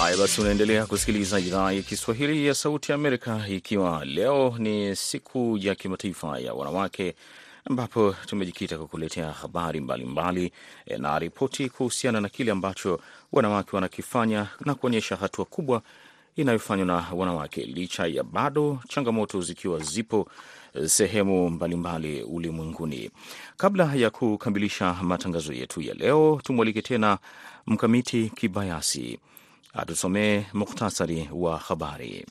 Haya 0.00 0.16
basi, 0.16 0.40
unaendelea 0.40 0.86
kusikiliza 0.86 1.40
idhaa 1.40 1.72
ya 1.72 1.82
Kiswahili 1.82 2.46
ya 2.46 2.54
Sauti 2.54 2.92
ya 2.92 2.94
Amerika, 2.94 3.44
ikiwa 3.48 4.04
leo 4.04 4.54
ni 4.58 4.96
siku 4.96 5.58
ya 5.60 5.74
kimataifa 5.74 6.38
ya 6.38 6.54
wanawake, 6.54 7.14
ambapo 7.64 8.14
tumejikita 8.26 8.78
kukuletea 8.78 9.32
habari 9.32 9.80
mbalimbali 9.80 10.52
mbali, 10.86 11.02
na 11.02 11.18
ripoti 11.18 11.68
kuhusiana 11.68 12.20
na 12.20 12.28
kile 12.28 12.52
ambacho 12.52 13.00
wanawake 13.32 13.70
wanakifanya 13.76 14.46
na 14.64 14.74
kuonyesha 14.74 15.16
hatua 15.16 15.44
kubwa 15.44 15.82
inayofanywa 16.36 16.86
na 16.86 17.06
wanawake, 17.14 17.60
licha 17.64 18.06
ya 18.06 18.22
bado 18.22 18.78
changamoto 18.88 19.40
zikiwa 19.40 19.78
zipo 19.80 20.28
sehemu 20.86 21.50
mbalimbali 21.50 22.22
ulimwenguni. 22.22 23.10
Kabla 23.56 23.94
ya 23.94 24.10
kukamilisha 24.10 24.94
matangazo 25.02 25.52
yetu 25.52 25.80
ya 25.80 25.94
leo, 25.94 26.40
tumwalike 26.44 26.82
tena 26.82 27.18
Mkamiti 27.66 28.32
Kibayasi 28.36 29.18
atusomee 29.72 30.44
muhtasari 30.52 31.28
wa 31.32 31.56
habari. 31.58 32.26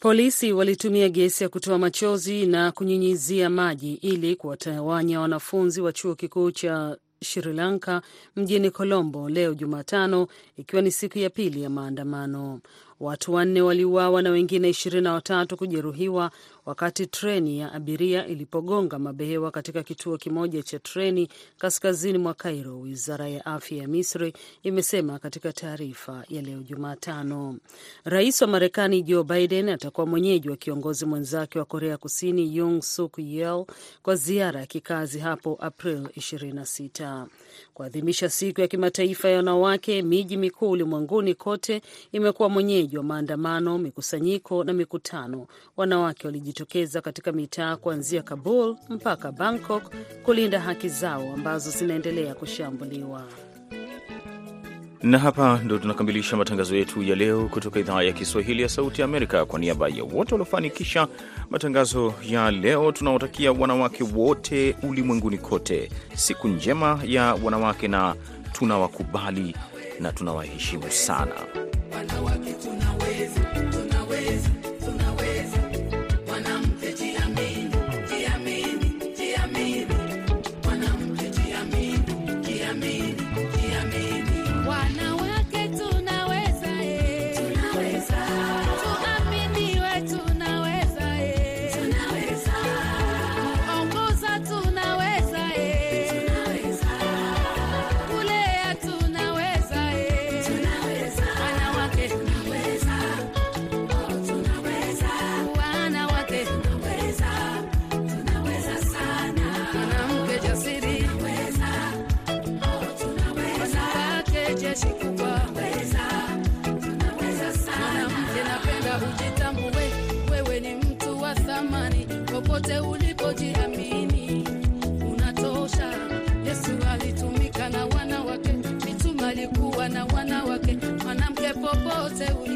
Polisi 0.00 0.52
walitumia 0.52 1.08
gesi 1.08 1.42
ya 1.44 1.48
kutoa 1.48 1.78
machozi 1.78 2.46
na 2.46 2.72
kunyunyizia 2.72 3.50
maji 3.50 3.94
ili 3.94 4.36
kuwatawanya 4.36 5.20
wanafunzi 5.20 5.80
wa 5.80 5.92
chuo 5.92 6.14
kikuu 6.14 6.50
cha 6.50 6.96
Sri 7.24 7.52
Lanka 7.52 8.02
mjini 8.36 8.70
Colombo 8.70 9.28
leo 9.28 9.54
Jumatano, 9.54 10.26
ikiwa 10.56 10.82
ni 10.82 10.90
siku 10.90 11.18
ya 11.18 11.30
pili 11.30 11.62
ya 11.62 11.70
maandamano. 11.70 12.60
Watu 13.02 13.34
wanne 13.34 13.60
waliuawa 13.62 14.22
na 14.22 14.30
wengine 14.30 14.68
ishirini 14.68 15.02
na 15.02 15.12
watatu 15.12 15.56
kujeruhiwa 15.56 16.30
wakati 16.66 17.06
treni 17.06 17.58
ya 17.58 17.72
abiria 17.72 18.26
ilipogonga 18.26 18.98
mabehewa 18.98 19.50
katika 19.50 19.82
kituo 19.82 20.16
kimoja 20.16 20.62
cha 20.62 20.78
treni 20.78 21.28
kaskazini 21.58 22.18
mwa 22.18 22.34
Cairo, 22.34 22.80
wizara 22.80 23.28
ya 23.28 23.46
afya 23.46 23.78
ya 23.78 23.88
Misri 23.88 24.32
imesema 24.62 25.18
katika 25.18 25.52
taarifa 25.52 26.24
ya 26.28 26.42
leo 26.42 26.58
Jumatano. 26.62 27.56
Rais 28.04 28.42
wa 28.42 28.48
Marekani 28.48 29.02
Joe 29.02 29.24
Biden 29.24 29.68
atakuwa 29.68 30.06
mwenyeji 30.06 30.50
wa 30.50 30.56
kiongozi 30.56 31.06
mwenzake 31.06 31.58
wa 31.58 31.64
Korea 31.64 31.96
Kusini 31.96 32.56
Yoon 32.56 32.80
Suk 32.80 33.18
Yeol 33.18 33.64
kwa 34.02 34.16
ziara 34.16 34.60
ya 34.60 34.66
kikazi 34.66 35.18
hapo 35.18 35.58
April 35.60 35.98
26 36.02 37.26
kuadhimisha 37.74 38.30
siku 38.30 38.60
ya 38.60 38.68
kimataifa 38.68 39.28
ya 39.28 39.36
wanawake. 39.36 40.02
Miji 40.02 40.36
mikuu 40.36 40.70
ulimwenguni 40.70 41.34
kote 41.34 41.82
imekuwa 42.12 42.48
mwenyeji 42.48 42.91
wa 42.98 43.04
maandamano, 43.04 43.78
mikusanyiko 43.78 44.64
na 44.64 44.72
mikutano. 44.72 45.46
Wanawake 45.76 46.26
walijitokeza 46.26 47.00
katika 47.00 47.32
mitaa 47.32 47.76
kuanzia 47.76 48.22
Kabul 48.22 48.76
mpaka 48.88 49.32
Bangkok 49.32 49.92
kulinda 50.24 50.60
haki 50.60 50.88
zao 50.88 51.32
ambazo 51.34 51.70
zinaendelea 51.70 52.34
kushambuliwa. 52.34 53.24
Na 55.02 55.18
hapa 55.18 55.60
ndo 55.64 55.78
tunakamilisha 55.78 56.36
matangazo 56.36 56.76
yetu 56.76 57.02
ya 57.02 57.16
leo 57.16 57.48
kutoka 57.48 57.80
idhaa 57.80 58.02
ya 58.02 58.12
Kiswahili 58.12 58.62
ya 58.62 58.68
Sauti 58.68 59.00
ya 59.00 59.04
Amerika. 59.04 59.44
Kwa 59.46 59.58
niaba 59.58 59.88
ya 59.88 60.04
wote 60.04 60.34
waliofanikisha 60.34 61.08
matangazo 61.50 62.14
ya 62.28 62.50
leo, 62.50 62.92
tunawatakia 62.92 63.52
wanawake 63.52 64.04
wote 64.14 64.76
ulimwenguni 64.82 65.38
kote 65.38 65.90
siku 66.14 66.48
njema 66.48 67.00
ya 67.04 67.34
wanawake, 67.34 67.88
na 67.88 68.14
tunawakubali 68.52 69.56
na 70.00 70.12
tunawaheshimu 70.12 70.90
sana 70.90 71.34
wanawake. 71.94 72.52
Tunaweza, 72.52 73.40